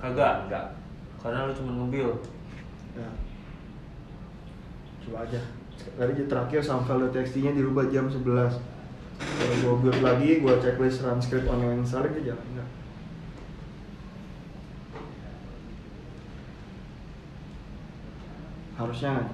Kagak. 0.00 0.34
Enggak. 0.48 0.66
Karena 1.20 1.48
lu 1.50 1.52
cuma 1.52 1.70
nge-build. 1.84 2.18
Ya. 2.96 3.08
Coba 5.04 5.16
aja. 5.28 5.40
Tadi 5.98 6.24
terakhir 6.24 6.60
soundfile.txt 6.64 7.36
nya 7.44 7.52
dirubah 7.52 7.92
jam 7.92 8.08
11 8.08 8.24
Kalau 9.18 9.54
gua 9.66 9.74
build 9.82 10.00
lagi, 10.00 10.40
gua 10.40 10.56
checklist 10.62 11.04
run 11.04 11.20
script 11.20 11.50
on 11.50 11.60
yang 11.60 11.84
dia 11.84 12.32
jalan 12.32 12.44
enggak. 12.54 12.68
Harusnya? 18.78 19.26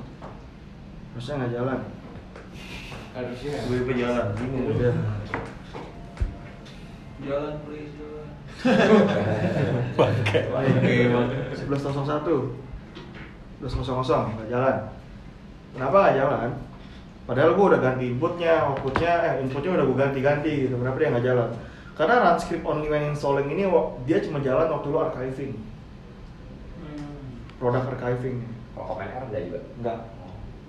Harusnya 1.13 1.35
nggak 1.37 1.53
jalan. 1.53 1.81
Harusnya. 3.15 3.55
WP 3.69 3.89
jalan. 4.01 4.27
Bingung. 4.41 4.67
Udah. 4.73 4.95
Jalan 7.25 7.57
please 7.65 7.93
jalan. 7.97 8.29
Oke, 10.05 10.41
Bang. 10.53 10.69
1101 11.57 13.65
1100 13.65 14.37
nggak 14.37 14.49
jalan. 14.53 14.77
Kenapa 15.73 15.97
nggak 15.97 16.17
jalan? 16.21 16.51
Padahal 17.25 17.57
gua 17.57 17.67
udah 17.73 17.81
ganti 17.81 18.13
inputnya 18.13 18.69
outputnya 18.69 19.13
eh 19.25 19.35
inputnya 19.41 19.81
udah 19.81 19.87
gua 19.89 19.99
ganti-ganti 20.05 20.69
gitu. 20.69 20.77
Kenapa 20.77 21.01
dia 21.01 21.09
nggak 21.17 21.25
jalan? 21.25 21.49
Karena 21.95 22.15
run 22.21 22.37
script 22.37 22.67
only 22.67 22.91
when 22.91 23.15
installing 23.15 23.49
ini 23.49 23.65
dia 24.05 24.19
cuma 24.21 24.45
jalan 24.45 24.69
waktu 24.69 24.87
lu 24.93 24.99
archiving. 25.01 25.57
Product 27.57 27.89
archiving. 27.97 28.45
Kalau 28.75 28.87
komen 28.93 29.09
R 29.09 29.25
enggak 29.31 29.43
juga. 29.49 29.61
enggak 29.81 29.99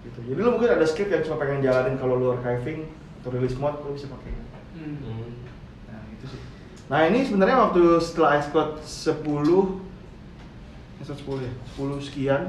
gitu. 0.05 0.19
Jadi 0.31 0.39
lu 0.39 0.49
mungkin 0.53 0.69
ada 0.69 0.85
script 0.85 1.11
yang 1.11 1.25
cuma 1.25 1.41
pengen 1.41 1.65
jalanin 1.65 1.97
kalau 1.97 2.15
lu 2.15 2.37
archiving 2.37 2.85
atau 3.19 3.29
release 3.33 3.57
mode 3.57 3.81
lu 3.81 3.97
bisa 3.97 4.07
pakai. 4.07 4.31
Hmm. 4.77 5.33
Nah, 6.25 6.31
itu 6.31 6.33
sih. 6.33 6.41
Nah, 6.85 6.99
ini 7.05 7.19
sebenarnya 7.21 7.57
waktu 7.69 8.01
setelah 8.01 8.41
Xcode 8.41 8.81
10 8.81 9.21
Xcode 11.01 11.21
10 11.21 11.45
ya, 11.45 11.53
10 11.77 12.01
sekian 12.01 12.43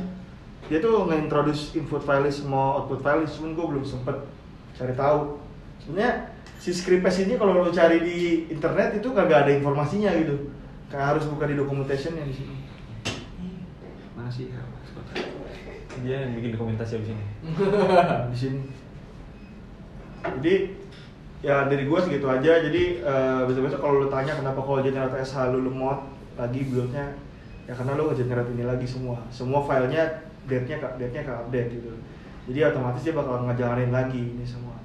dia 0.67 0.83
tuh 0.83 1.07
nge-introduce 1.07 1.79
input 1.79 2.03
file 2.03 2.27
list 2.27 2.43
sama 2.43 2.83
output 2.83 2.99
file 2.99 3.23
list, 3.23 3.39
cuman 3.39 3.55
gue 3.55 3.67
belum 3.71 3.85
sempet 3.87 4.17
cari 4.75 4.95
tahu. 4.99 5.39
Sebenarnya 5.79 6.35
si 6.59 6.75
scripts 6.75 7.23
ini 7.23 7.39
kalau 7.39 7.63
lo 7.63 7.71
cari 7.71 8.03
di 8.03 8.19
internet 8.51 8.99
itu 8.99 9.15
kagak 9.15 9.47
ada 9.47 9.53
informasinya 9.55 10.11
gitu. 10.19 10.51
Kayak 10.91 11.15
harus 11.15 11.25
buka 11.31 11.47
di 11.47 11.55
documentationnya 11.55 12.27
di 12.27 12.35
sini. 12.35 12.57
Mana 14.19 14.27
sih? 14.27 14.51
ya, 14.51 14.59
Xcode? 14.91 15.23
Dia 16.03 16.27
yang 16.27 16.35
bikin 16.35 16.59
dokumentasi 16.59 16.99
abis 16.99 17.11
ini. 17.15 17.25
di 18.35 18.37
sini. 18.37 18.61
Jadi 20.27 20.55
ya 21.45 21.69
dari 21.69 21.85
gua 21.89 22.01
segitu 22.05 22.27
aja. 22.29 22.63
Jadi 22.63 23.01
eh, 23.01 23.41
besok-besok 23.49 23.81
kalau 23.81 24.05
lu 24.05 24.09
tanya 24.09 24.37
kenapa 24.37 24.61
kalau 24.61 24.81
generate 24.81 25.17
SH 25.21 25.53
lu 25.53 25.67
lemot 25.67 26.05
lagi 26.37 26.61
buildnya 26.69 27.17
ya 27.67 27.75
karena 27.75 27.99
lu 27.99 28.13
nge-generate 28.13 28.51
ini 28.53 28.65
lagi 28.65 28.87
semua. 28.87 29.19
Semua 29.33 29.65
filenya 29.65 30.27
date-nya 30.47 30.77
ke 30.79 30.89
date-nya 30.97 31.23
ke 31.27 31.33
update 31.33 31.69
gitu. 31.75 31.91
jadi 32.47 32.71
otomatis 32.71 33.03
dia 33.03 33.15
bakal 33.15 33.43
ngejalanin 33.43 33.91
lagi 33.91 34.23
ini 34.23 34.47
semua 34.47 34.79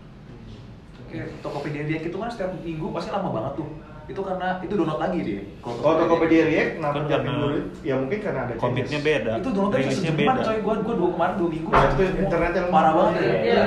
Oke, 1.06 1.28
Tokopedia 1.44 1.84
React 1.92 2.08
itu 2.08 2.18
kan 2.24 2.30
setiap 2.32 2.56
minggu 2.64 2.88
pasti 2.96 3.12
lama 3.12 3.36
banget 3.36 3.60
tuh. 3.60 3.68
Itu 4.08 4.24
karena 4.24 4.64
itu 4.64 4.74
download 4.80 4.96
lagi 5.04 5.20
dia. 5.28 5.44
Oh, 5.60 5.76
Tokopedia 6.00 6.48
React 6.48 6.72
kenapa 6.80 6.96
Kan 6.96 7.04
karena 7.12 7.28
minggu 7.28 7.48
ini? 7.52 7.62
Ya 7.84 7.94
mungkin 8.00 8.20
karena 8.24 8.40
ada 8.48 8.54
Komitnya 8.56 9.00
beda. 9.04 9.32
Itu 9.44 9.50
downloadnya 9.52 9.92
bisa 9.92 10.12
beda. 10.16 10.40
coy. 10.40 10.58
Gua 10.64 10.76
gua 10.80 10.96
dua 10.96 11.10
kemarin 11.12 11.36
dua 11.36 11.50
minggu. 11.52 11.68
Nah, 11.68 11.84
itu 11.92 12.04
internetnya 12.16 12.62
lemot. 12.64 12.72
parah 12.72 12.92
banget 12.96 13.14
ya. 13.20 13.36
Iya. 13.44 13.64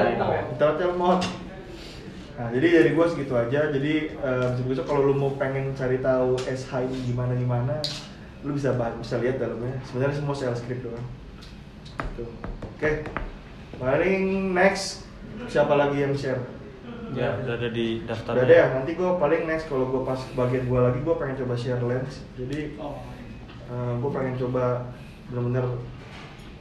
Internetnya 0.57 0.87
lemot. 0.89 1.21
Nah, 2.35 2.51
jadi 2.51 2.83
dari 2.83 2.91
gua 2.99 3.07
segitu 3.07 3.35
aja. 3.39 3.71
Jadi 3.71 4.11
eh, 4.11 4.49
besok 4.67 4.91
kalau 4.91 5.07
lu 5.07 5.15
mau 5.15 5.33
pengen 5.39 5.71
cari 5.75 6.03
tahu 6.03 6.35
SH 6.43 6.73
ini 6.91 7.15
gimana 7.15 7.33
gimana, 7.39 7.75
lu 8.43 8.55
bisa 8.59 8.75
bah- 8.75 8.99
bisa 8.99 9.23
lihat 9.23 9.39
dalamnya. 9.39 9.79
Sebenarnya 9.87 10.19
semua 10.19 10.35
shell 10.35 10.55
script 10.55 10.83
doang. 10.83 11.07
Tuh. 12.19 12.31
Oke. 12.75 13.07
Paling 13.79 14.51
next 14.55 15.07
siapa 15.47 15.79
lagi 15.79 16.03
yang 16.03 16.15
share? 16.15 16.43
Ya, 17.15 17.39
udah 17.39 17.55
ada 17.55 17.71
di 17.71 18.03
daftar. 18.03 18.35
Udah 18.35 18.47
deh 18.51 18.59
ya, 18.59 18.67
nanti 18.75 18.99
gue 18.99 19.11
paling 19.23 19.47
next 19.47 19.71
kalau 19.71 19.87
gue 19.87 20.03
pas 20.03 20.19
bagian 20.35 20.67
gue 20.67 20.81
lagi 20.83 20.99
gue 20.99 21.15
pengen 21.15 21.37
coba 21.47 21.55
share 21.55 21.83
lens. 21.87 22.27
Jadi 22.35 22.75
gue 24.03 24.11
pengen 24.11 24.35
coba 24.35 24.91
bener-bener 25.31 25.67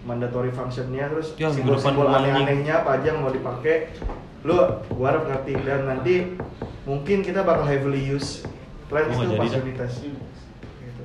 mandatory 0.03 0.51
functionnya 0.51 1.07
terus 1.07 1.31
Ya, 1.35 1.47
simbol-simbol 1.47 2.05
gua 2.05 2.19
aneh-anehnya 2.19 2.83
apa 2.83 2.99
aja 2.99 3.07
yang 3.09 3.23
mau 3.23 3.31
dipakai. 3.31 3.95
Lu 4.43 4.59
gue 4.67 5.05
harap 5.05 5.23
ngerti 5.25 5.53
dan 5.63 5.87
nanti 5.87 6.35
mungkin 6.83 7.23
kita 7.23 7.41
bakal 7.41 7.63
heavily 7.63 8.03
use 8.05 8.43
lens 8.91 9.09
Oh, 9.09 9.23
itu 9.23 9.39
pas. 9.39 9.47
Gitu. 9.47 11.03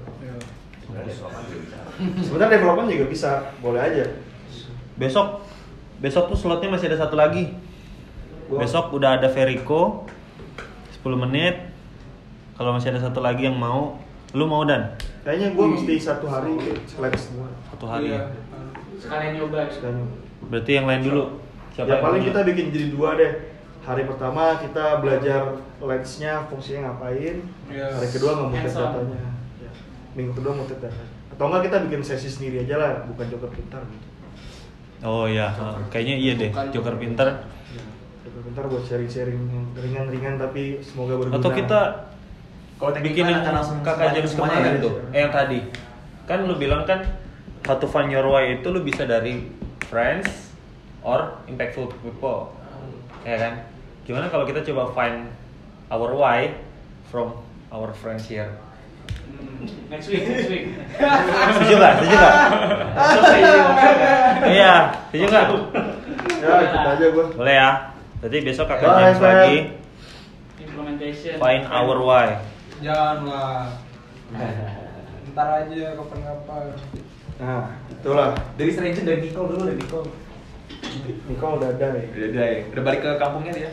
Sebenarnya 2.20 2.58
development 2.58 2.88
juga 2.90 3.06
bisa, 3.06 3.30
boleh 3.58 3.80
aja. 3.80 4.04
Besok 4.94 5.46
besok 5.98 6.30
tuh 6.30 6.38
slotnya 6.38 6.70
masih 6.70 6.90
ada 6.90 6.98
satu 6.98 7.14
lagi. 7.14 7.54
Gua- 8.46 8.58
Besok 8.58 8.90
udah 8.92 9.18
ada 9.18 9.28
Verico 9.28 10.06
10 10.96 11.18
menit. 11.20 11.54
Kalau 12.54 12.74
masih 12.74 12.90
ada 12.90 12.98
satu 13.00 13.22
lagi 13.22 13.46
yang 13.46 13.54
mau, 13.54 14.02
lu 14.32 14.42
mau 14.42 14.66
dan 14.66 14.98
Kayaknya 15.22 15.54
gue 15.54 15.66
mesti 15.68 15.94
satu 16.00 16.26
hari 16.26 16.58
lens 16.58 16.90
semua. 17.20 17.46
satu 17.70 17.84
hari. 17.86 18.10
Iya. 18.10 18.18
ya? 18.18 18.26
Sekalian 18.98 19.32
nyoba. 19.38 19.70
Sekalian. 19.70 20.06
Berarti 20.50 20.70
yang 20.74 20.86
lain 20.86 21.02
dulu. 21.06 21.24
ya 21.78 21.86
yang 21.86 22.02
paling 22.02 22.22
kita 22.26 22.42
bikin 22.42 22.74
jadi 22.74 22.86
dua 22.90 23.14
deh. 23.14 23.32
Hari 23.86 24.02
pertama 24.04 24.58
kita 24.58 25.00
belajar 25.00 25.56
lensnya 25.80 26.44
fungsinya 26.50 26.92
ngapain. 26.92 27.40
Iya. 27.70 27.86
Hari 27.94 28.08
kedua 28.10 28.30
ngemutet 28.36 28.74
datanya. 28.74 29.22
Ya. 29.62 29.70
Minggu 30.18 30.32
kedua 30.34 30.52
mutet 30.58 30.78
data. 30.82 31.04
Atau 31.32 31.44
enggak 31.48 31.70
kita 31.70 31.76
bikin 31.86 32.00
sesi 32.02 32.28
sendiri 32.28 32.66
aja 32.66 32.76
lah, 32.82 32.92
bukan 33.06 33.24
joker 33.30 33.48
pintar 33.54 33.80
gitu. 33.86 34.06
Oh 35.06 35.30
iya, 35.30 35.46
ha, 35.54 35.78
kayaknya 35.94 36.16
iya 36.18 36.32
deh. 36.34 36.50
Bukan 36.50 36.74
Joker 36.74 36.74
Joker 36.74 36.94
pinter. 36.98 37.28
Ya, 37.70 37.84
joker 38.26 38.42
pintar 38.50 38.64
buat 38.66 38.82
sharing-sharing 38.82 39.38
yang 39.46 39.64
ringan-ringan 39.78 40.34
tapi 40.42 40.82
semoga 40.82 41.14
berguna. 41.14 41.38
Atau 41.38 41.54
kita 41.54 41.80
Kalau 42.78 42.94
bikin 42.94 43.26
kan 43.26 43.42
yang 43.42 43.82
kakak 43.82 44.14
semuanya 44.26 44.58
kemarin 44.62 44.74
tuh, 44.78 44.94
eh, 45.10 45.18
yang 45.22 45.34
tadi. 45.34 45.58
Kan 46.30 46.46
lu 46.46 46.54
bilang 46.58 46.82
kan 46.86 47.02
how 47.68 47.76
to 47.76 47.84
find 47.84 48.08
your 48.08 48.24
why 48.24 48.56
itu 48.56 48.64
lu 48.72 48.80
bisa 48.80 49.04
dari 49.04 49.44
friends 49.92 50.56
or 51.04 51.36
impactful 51.44 51.92
people. 52.00 52.56
Ya 53.28 53.36
kan? 53.36 53.68
Gimana 54.08 54.32
kalau 54.32 54.48
kita 54.48 54.64
coba 54.72 54.88
find 54.96 55.28
our 55.92 56.16
why 56.16 56.56
from 57.12 57.36
our 57.68 57.92
friends 57.92 58.24
here? 58.24 58.56
Next 59.92 60.08
week, 60.08 60.24
next 60.24 60.48
week. 60.48 60.72
Setuju 61.60 61.74
gak? 61.76 61.92
Setuju? 62.00 62.18
Iya, 64.48 64.74
setuju 65.12 65.26
gak? 65.28 65.46
Ya, 66.40 66.54
ikut 66.64 66.80
aja 66.88 67.06
gue. 67.12 67.24
Boleh 67.36 67.54
ya? 67.60 67.70
Berarti 68.24 68.38
besok 68.48 68.66
kakak 68.72 68.88
Bye, 68.88 69.00
James 69.04 69.18
Feb. 69.20 69.28
lagi 69.28 69.58
Implementation. 70.64 71.34
find 71.36 71.62
our 71.68 71.98
why. 72.00 72.40
Janganlah. 72.80 73.76
Ntar 75.36 75.48
aja 75.68 75.84
kapan-kapan. 76.00 76.64
Nah, 77.38 77.70
itulah. 77.86 78.34
Dari 78.58 78.70
Stranger 78.74 79.04
dari 79.06 79.20
Nicole 79.30 79.48
dulu 79.54 79.62
dari 79.66 79.78
Nicole. 79.78 80.08
Nicole 81.30 81.54
udah 81.62 81.68
ada 81.70 81.86
ya. 81.94 82.06
Udah 82.10 82.28
udah 82.34 82.44
ya. 82.50 82.58
Udah 82.74 82.82
balik 82.82 83.00
ke 83.06 83.10
kampungnya 83.22 83.52
dia. 83.54 83.70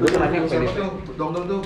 Lu 0.00 0.06
kenanya 0.08 0.38
apa 0.40 0.48
Siapa 0.48 0.64
ini? 0.64 0.76
tuh? 0.76 0.90
Dongdong 1.16 1.44
tuh. 1.44 1.62